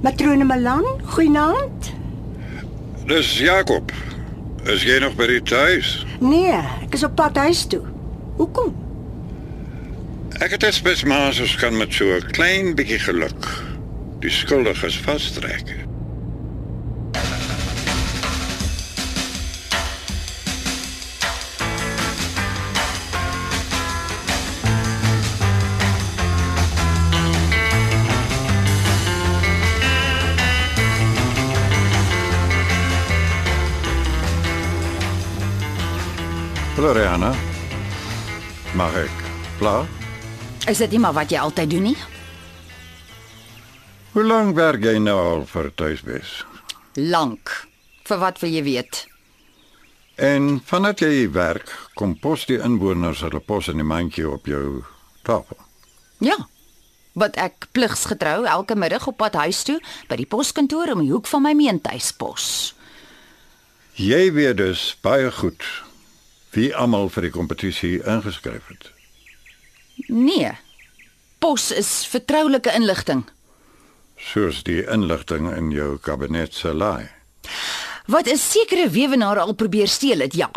[0.00, 1.92] Matrone Malan, goeienaand.
[3.06, 3.92] Dis Jakob.
[4.64, 6.04] Is jy nog by die tuis?
[6.22, 6.54] Nee,
[6.84, 7.82] ek is op pad huis toe.
[8.38, 8.70] Hoekom?
[10.38, 13.67] Ek het spes maar so kan met so 'n klein bietjie geluk.
[14.18, 15.86] Die skuldiges vastrek.
[36.74, 37.34] Hallo Rihanna.
[38.74, 39.10] Mag ek?
[39.58, 39.86] Pla?
[40.66, 42.17] Is dit nie maar wat jy altyd doen nie?
[44.18, 46.30] Hoe lank werk jy nou al vir tuisbes?
[46.98, 47.52] Lank.
[48.02, 48.96] Vir wat wil jy weet?
[50.18, 54.82] En vandat jy werk, kom pos die inwoners hulle pos in die mandjie op jou
[55.22, 55.60] tafel.
[56.18, 56.34] Ja.
[57.14, 59.78] Wat ek pligsgetrou elke middag op pad huis toe
[60.10, 62.74] by die poskantoor om die hoek van my meentuispos.
[63.94, 65.62] Jy weet dus baie goed
[66.58, 68.90] wie almal vir die kompetisie ingeskryf het.
[70.10, 70.56] Nee.
[71.38, 73.28] Pos is vertroulike inligting.
[74.18, 77.08] Soos die inligting in jou kabinet se laai.
[78.06, 80.50] Wat 'n sekere weewenaar al probeer steel het, ja.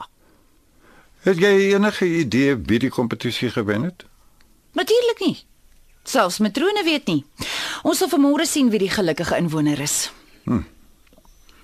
[1.21, 4.05] Het jy enige idee wie die kompetisie gewen het?
[4.73, 5.37] Natuurlik nie.
[6.03, 7.25] Selfs matrone weet nie.
[7.83, 10.11] Ons sal vanmôre sien wie die gelukkige inwoner is.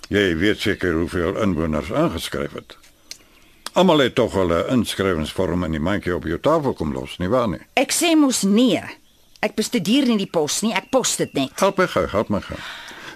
[0.08, 2.76] Jy weet seker hoeveel inwoners ingeskryf het.
[3.72, 7.48] Almal het tog hulle inskrywingsvorm in die mandjie op jou tafel kom los, nie waar
[7.48, 7.60] nie?
[7.74, 8.80] Ek sê mos nee.
[9.44, 11.52] Ek bestudeer nie die pos nie, ek pos dit net.
[11.62, 12.58] Help my gou, help my gou.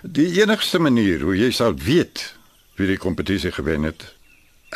[0.02, 2.28] Die enigste manier hoe jy sal weet
[2.78, 4.06] wie die kompetisie gewen het,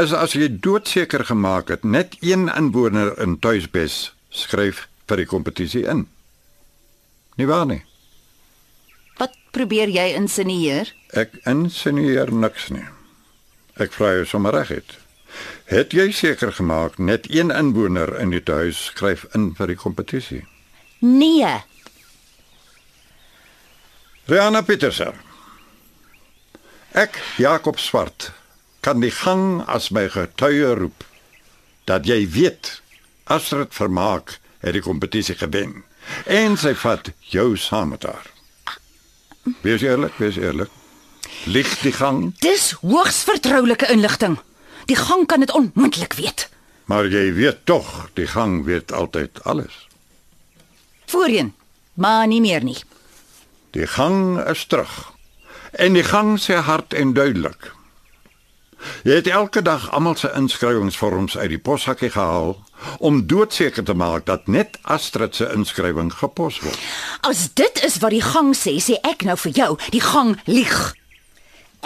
[0.02, 5.86] is as jy doodseker gemaak het net een inwoner in Tuisbes skryf vir die kompetisie
[5.88, 6.04] in.
[7.38, 7.82] Nie waar nie?
[9.16, 10.90] Wat probeer jy insinueer?
[11.14, 12.84] Ek insinueer niks nie.
[13.80, 14.98] Ek vra jou sommer reguit.
[15.70, 20.42] Het jy seker gemaak net een inwoner in die huis skryf in vir die kompetisie?
[20.98, 21.62] Nee.
[24.26, 25.12] Rihanna Petersen.
[26.96, 28.30] Ek, Jakob Swart,
[28.80, 31.04] kan die gang as my getuie roep
[31.86, 32.80] dat jy weet
[33.30, 35.82] Astrid Vermaak het die kompetisie gewen
[36.30, 38.26] en sy vat jou saam met haar.
[39.62, 40.70] Wees eerlik, wees eerlik.
[41.46, 44.38] Lig die gang, Dis hoogs vertroulike inligting.
[44.86, 46.48] Die gang kan dit onmoontlik weet.
[46.86, 49.85] maar jy weet tog, die gang weet altyd alles.
[51.06, 51.54] Voorheen,
[51.94, 52.78] maar nie meer nie.
[53.70, 55.12] Die gang is terug.
[55.72, 57.72] En die gang sê hard en duidelik.
[59.02, 62.56] Jy het elke dag almal se inskrywingsvorms uit die poshakkie gehaal
[62.98, 66.78] om doodseker te maak dat net Astrid se inskrywing gepos word.
[67.20, 70.76] As dit is wat die gang sê, sê ek nou vir jou, die gang lieg.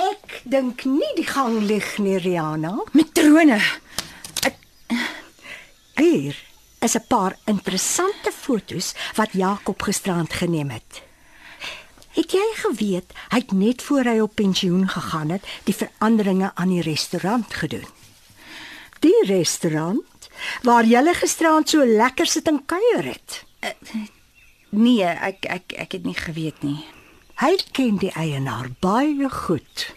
[0.00, 2.76] Ek dink nie die gang lig nie, Rihanna.
[2.92, 3.60] Matrone.
[6.00, 6.36] Hier
[6.80, 11.02] is 'n paar interessante fotos wat Jakob gisterand geneem het.
[12.10, 16.68] Het jy geweet hy het net voor hy op pensioen gegaan het, die veranderinge aan
[16.68, 17.86] die restaurant gedoen?
[19.00, 20.28] Die restaurant
[20.62, 23.44] waar jy gisterand so lekker sit en kuier het.
[24.70, 26.84] Nee, ek ek ek het nie geweet nie.
[27.40, 29.94] Hy ken die eienaar baie goed.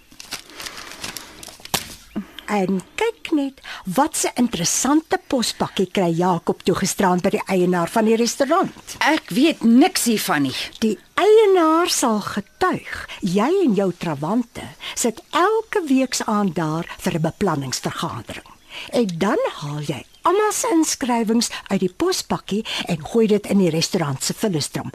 [2.45, 8.05] En kyk net wat 'n interessante pospakkie kry Jakob toe gisterand by die eienaar van
[8.05, 8.95] die restaurant.
[8.99, 10.55] Ek weet niks hiervan nie.
[10.79, 13.07] Die eienaar sal getuig.
[13.21, 14.61] Jy en jou trawante
[14.95, 18.47] sit elke week se aand daar vir 'n beplanningsvergadering.
[18.91, 23.69] En dan haal jy almal se inskrywings uit die pospakkie en gooi dit in die
[23.69, 24.91] restaurant se vullisdrom.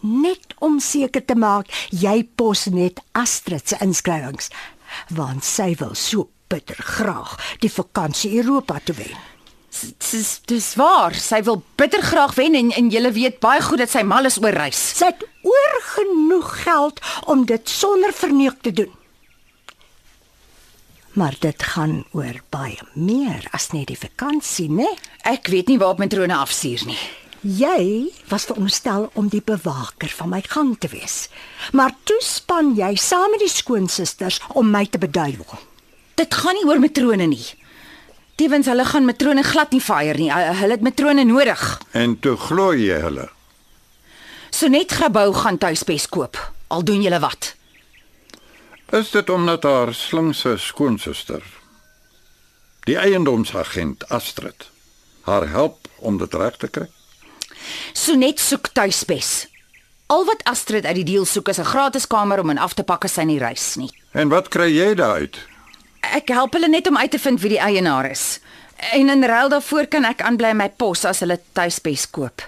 [0.00, 4.48] Net om seker te maak jy pos net Astrid se inskrywings,
[5.08, 9.18] want sy wil so bitter graag die vakansie Europa toe wen.
[10.10, 11.14] Dis dis waar.
[11.14, 14.40] Sy wil bitter graag wen en en jy weet baie goed dat sy mal is
[14.42, 14.80] oor reis.
[14.98, 16.98] Sy het oor genoeg geld
[17.30, 18.90] om dit sonder verneuk te doen.
[21.18, 24.86] Maar dit gaan oor baie meer as net die vakansie, né?
[25.26, 27.00] Ek weet nie waar op matrone afstuur nie.
[27.40, 31.30] Jy was veronderstel om die bewaker van my gang te wees.
[31.72, 35.69] Maar toe span jy saam met die skoonsusters om my te beduiwel.
[36.14, 37.46] Dit gaan nie oor matrone nie.
[38.40, 40.30] Tevens hulle gaan matrone glad nie fire nie.
[40.32, 41.80] Hulle het matrone nodig.
[41.92, 43.28] En toe glo jy hulle.
[44.50, 46.38] So net gebou gaan tuispes koop.
[46.68, 47.54] Al doen julle wat.
[48.90, 51.42] Is dit omdat haar slinkse skoonsister,
[52.88, 54.66] die eiendomsagent Astrid,
[55.28, 56.88] haar help om dit reg te kry?
[57.92, 59.46] So net soek tuispes.
[60.10, 62.82] Al wat Astrid uit die deal soek is 'n gratis kamer om in af te
[62.82, 63.90] pak as sy nie reis nie.
[64.12, 65.38] En wat kry jy daaruit?
[66.00, 68.40] Ek help hulle net om uit te vind wie die eienaar is.
[68.96, 72.42] En in ruil daarvoor kan ek aanbly my pos as hulle tuispes koop.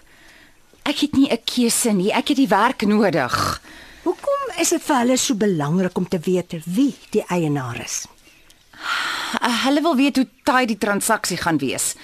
[0.89, 2.11] Ek het nie 'n keuse nie.
[2.13, 3.61] Ek het die werk nodig.
[4.03, 8.07] Hoekom is dit vir hulle so belangrik om te weet wie die eienaar is?
[9.41, 11.95] Uh, Hulle wil weet hoe taai die transaksie gaan wees.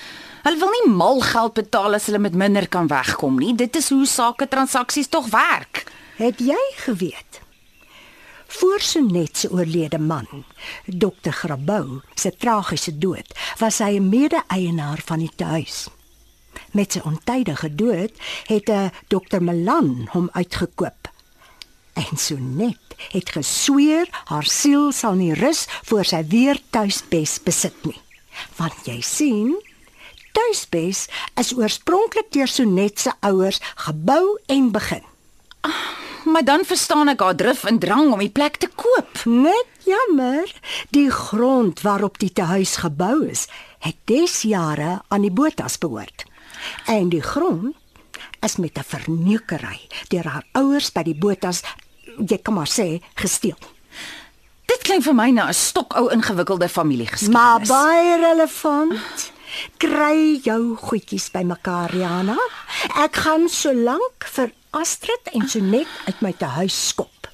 [0.43, 3.55] Hulle wil nie mal geld betaal as hulle met minder kan wegkom nie.
[3.55, 5.85] Dit is hoe sake transaksies tog werk.
[6.17, 7.41] Het jy geweet?
[8.51, 10.27] Voor Sonet se oorlede man,
[10.87, 11.31] Dr.
[11.31, 15.89] Grabouw, se tragiese dood, was hy 'n mede-eienaar van die huis.
[16.73, 18.13] Met sy ontydige dood
[18.47, 19.41] het 'n Dr.
[19.41, 21.13] Melan hom uitgekoop.
[21.93, 28.01] En Sonet het gesweer haar siel sal nie rus voor sy weer tuisbes besit nie.
[28.57, 29.63] Want jy sien,
[30.33, 35.05] tuisbes is oorspronklik deur Sonet se ouers gebou en begin.
[36.29, 39.23] Maar dan verstaan ek haar drif en drang om die plek te koop.
[39.25, 40.51] Net jammer,
[40.93, 43.47] die grond waarop die tehuis gebou is,
[43.81, 46.27] het des jare aan die Botas behoort.
[46.85, 47.77] En die grond
[48.45, 51.63] is met 'n verneukery deur haar ouers by die Botas,
[52.27, 53.59] jy kan maar sê, gesteel.
[54.67, 57.41] Dit klink vir my na 'n stokou ingewikkelde familiegeskiedenis.
[57.41, 59.33] Maar baie relevant.
[59.77, 62.37] Kry jou goedjies bymekaar, Riana.
[62.97, 67.29] Ek gaan solank vir Astrid en Sonet uit my tehuis skop.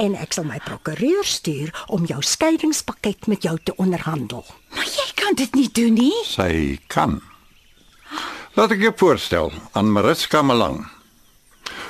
[0.00, 4.44] En ek sal my prokureur stuur om jou skeidingspakket met jou te onderhandel.
[4.76, 6.14] Maar jy kan dit nie doen nie.
[6.28, 7.20] Sy kan.
[8.56, 10.82] Laat ek jou voorstel aan Mariska Malang.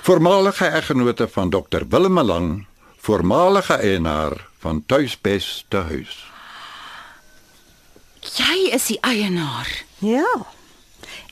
[0.06, 2.48] Voormalige eggenote van Dr Willem Malang,
[3.02, 6.14] voormalige eienaar van Tuisbes te huis.
[8.36, 9.68] Jy is die eienaar.
[10.04, 10.28] Ja.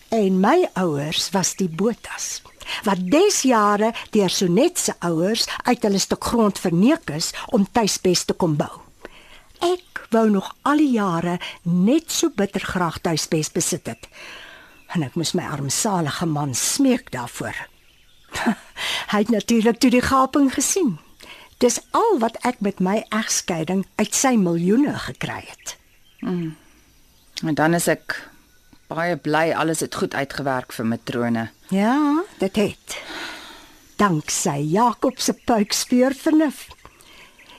[0.08, 2.38] En my ouers was die Botas
[2.84, 8.24] wat des jare deur Sonet se ouers uit hulle stuk grond verneek is om tuisbes
[8.24, 8.72] te kom bou.
[9.64, 14.08] Ek wou nog al die jare net so bitter graag tuisbes besit het.
[14.94, 17.56] En ek moes my armsalige man smeek daarvoor.
[19.12, 20.96] Hy het natuurlik toe die gaping gesien.
[21.58, 25.74] Dis al wat ek met my egskeiding uit sy miljoene gekry het.
[27.42, 28.14] En dan is ek
[28.88, 31.48] baie bly alles het goed uitgewerk vir matrone.
[31.68, 33.02] Ja, dit het.
[33.96, 36.66] Danksy Jakob se puikspeur vernuf.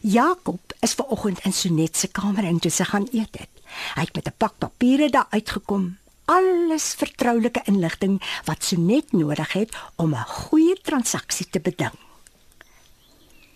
[0.01, 3.61] Jakob is ver oggend in Sonet se kamer in toe sy gaan eet het.
[3.93, 5.97] Hy het met 'n pak papiere daar uitgekom.
[6.25, 11.97] Alles vertroulike inligting wat Sonet nodig het om 'n goeie transaksie te beding.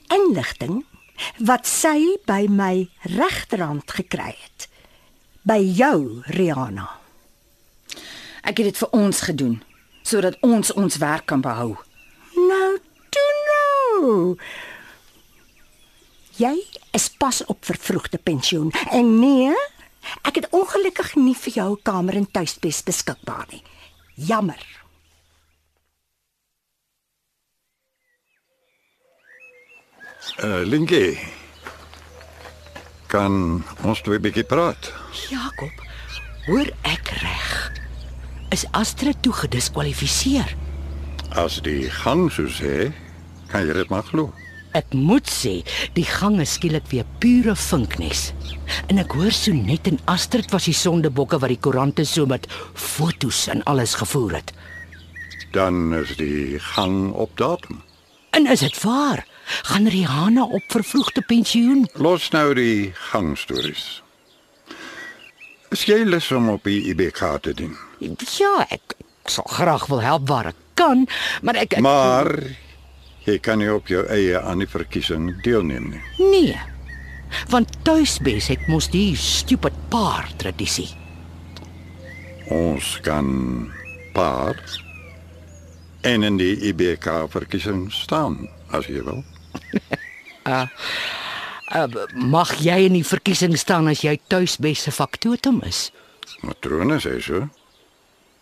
[0.08, 0.86] Inligting
[1.38, 4.70] wat sy by my regterhand gekry het.
[5.42, 6.90] By jou, Rihanna.
[8.42, 9.64] Ek het dit vir ons gedoen
[10.04, 11.74] sodat ons ons werk kan behou.
[12.36, 12.72] Nou,
[13.10, 14.36] toe nou.
[16.38, 16.56] Jy
[16.98, 19.54] is pas op vervroegde pensioen en nee,
[20.28, 23.64] ek het ongelukkig nie vir jou 'n kamer in tuisbes beskikbaar nie.
[24.16, 24.62] Jammer.
[30.44, 31.20] Uh Linkie.
[33.08, 34.94] Kan ons twee bietjie praat?
[35.30, 35.84] Jakob,
[36.48, 37.83] hoor ek reg?
[38.54, 40.52] Is Astrid toe gediskwalifiseer?
[41.34, 42.92] As die gang so sê,
[43.50, 44.28] kan jy dit maar glo.
[44.78, 45.54] Ek moet sê,
[45.98, 48.28] die gang is skielik weer pure vinknes.
[48.94, 52.46] En ek hoor so net en Astrid was die sondebokke wat die koerante so met
[52.78, 54.54] fotos en alles gevoer het.
[55.58, 57.82] Dan is die gang op datum.
[58.38, 59.24] En is dit waar?
[59.74, 61.88] Gaan Rihanna op vervroegde pensioen?
[61.98, 64.04] Los nou die gangstories.
[65.74, 67.74] Is jy lus om op die IBK te dien?
[68.40, 71.06] Ja, ek, ek sal graag wil help waar ek kan,
[71.42, 72.30] maar ek, ek Maar
[73.28, 76.04] jy kan nie op jou eie aan die verkiesing deelneem nie.
[76.20, 76.60] nee.
[77.50, 80.92] Want tuisbes het mos die stupid paar tradisie.
[82.54, 83.72] Ons kan
[84.14, 84.60] paar
[86.06, 89.24] en in die IBK verkiesing staan as jy wil.
[90.46, 90.68] Uh,
[92.36, 95.88] mag jy in die verkiesing staan as jy tuisbes se faktotum is?
[96.46, 97.48] Matrone sê so.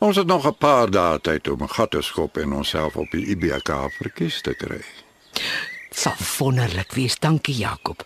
[0.02, 3.12] Ons het nog 'n paar dae tyd om 'n gat te skop en onsself op
[3.12, 4.82] die IBK verkies te kry.
[5.90, 8.06] Sal wonderlik wees, dankie Jakob.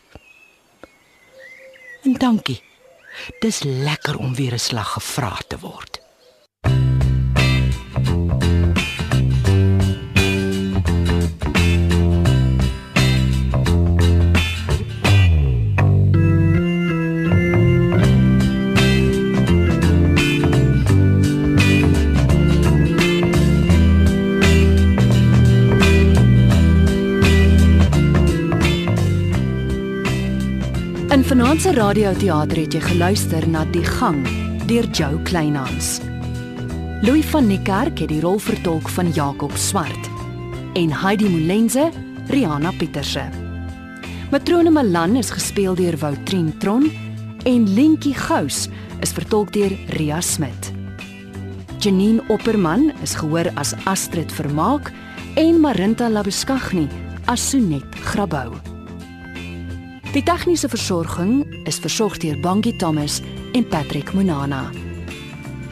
[2.03, 2.63] En dankie.
[3.39, 6.01] Dis lekker om weer 'n slag gevra te word.
[6.61, 8.34] In
[31.35, 34.21] Vanaand se radioteater het jy geluister na Die Gang
[34.69, 35.97] deur Jo Kleinhans.
[37.03, 40.07] Louis van Niekerk het die rol vertolk van Jakob Swart
[40.79, 41.89] en Heidi Molenze,
[42.31, 43.25] Rihanna Pieterse.
[44.31, 46.87] Matrone Malan is gespeel deur Woutrien Tron
[47.43, 48.69] en Lentjie Gous
[49.03, 50.71] is vertolk deur Ria Smit.
[51.83, 54.93] Janine Opperman is gehoor as Astrid Vermaak
[55.35, 56.87] en Marinta Labeskagni
[57.27, 58.74] as Sonet Grabouw.
[60.15, 63.17] Die tegniese versorging is versorg deur Bangie Thomas
[63.51, 64.71] en Patrick Monana.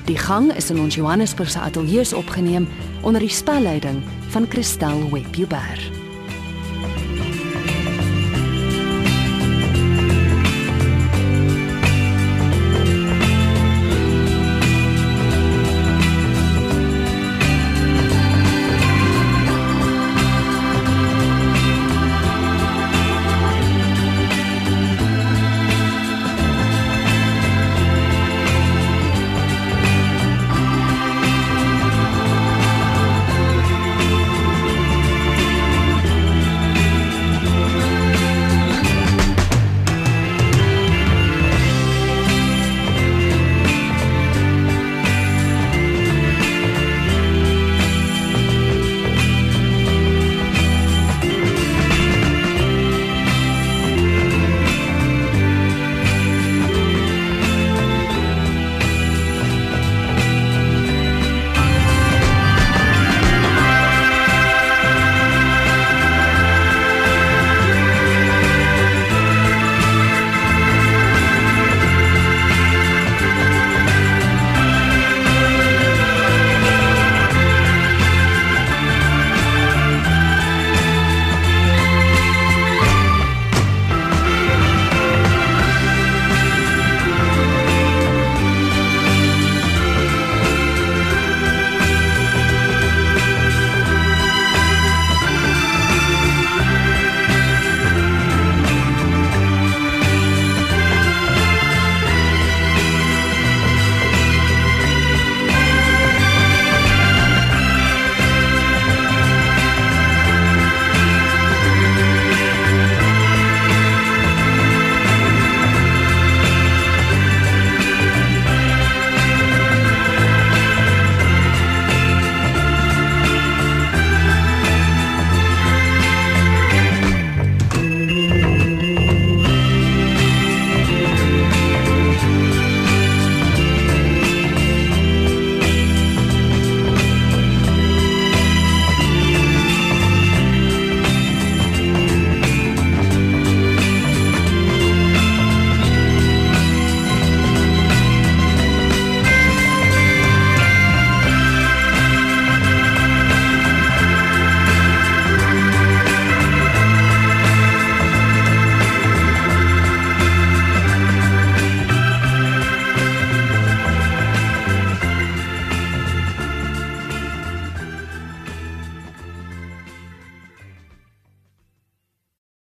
[0.04, 2.68] Die gang is in ons Johannesburgse ateljee opgeneem
[3.08, 4.04] onder die spelleiding
[4.36, 6.03] van Christel Webber.